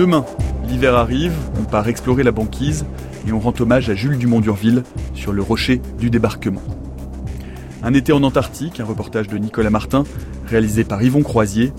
Demain, 0.00 0.24
l'hiver 0.66 0.94
arrive, 0.94 1.34
on 1.60 1.64
part 1.64 1.86
explorer 1.86 2.22
la 2.22 2.32
banquise 2.32 2.86
et 3.28 3.32
on 3.32 3.38
rend 3.38 3.52
hommage 3.60 3.90
à 3.90 3.94
Jules 3.94 4.16
Dumont 4.16 4.40
d'Urville 4.40 4.82
sur 5.12 5.30
le 5.30 5.42
rocher 5.42 5.82
du 5.98 6.08
débarquement. 6.08 6.62
Un 7.82 7.92
été 7.92 8.10
en 8.14 8.22
Antarctique, 8.22 8.80
un 8.80 8.86
reportage 8.86 9.28
de 9.28 9.36
Nicolas 9.36 9.68
Martin, 9.68 10.04
réalisé 10.46 10.84
par 10.84 11.02
Yvon 11.02 11.22
Croisier, 11.22 11.74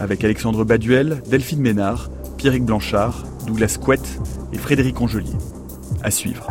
avec 0.00 0.24
Alexandre 0.24 0.64
Baduel, 0.64 1.22
Delphine 1.28 1.60
Ménard, 1.60 2.08
Pierrick 2.38 2.64
Blanchard, 2.64 3.24
Douglas 3.46 3.76
Couette 3.78 4.20
et 4.54 4.56
Frédéric 4.56 4.98
Angelier. 5.02 5.36
À 6.02 6.10
suivre. 6.10 6.48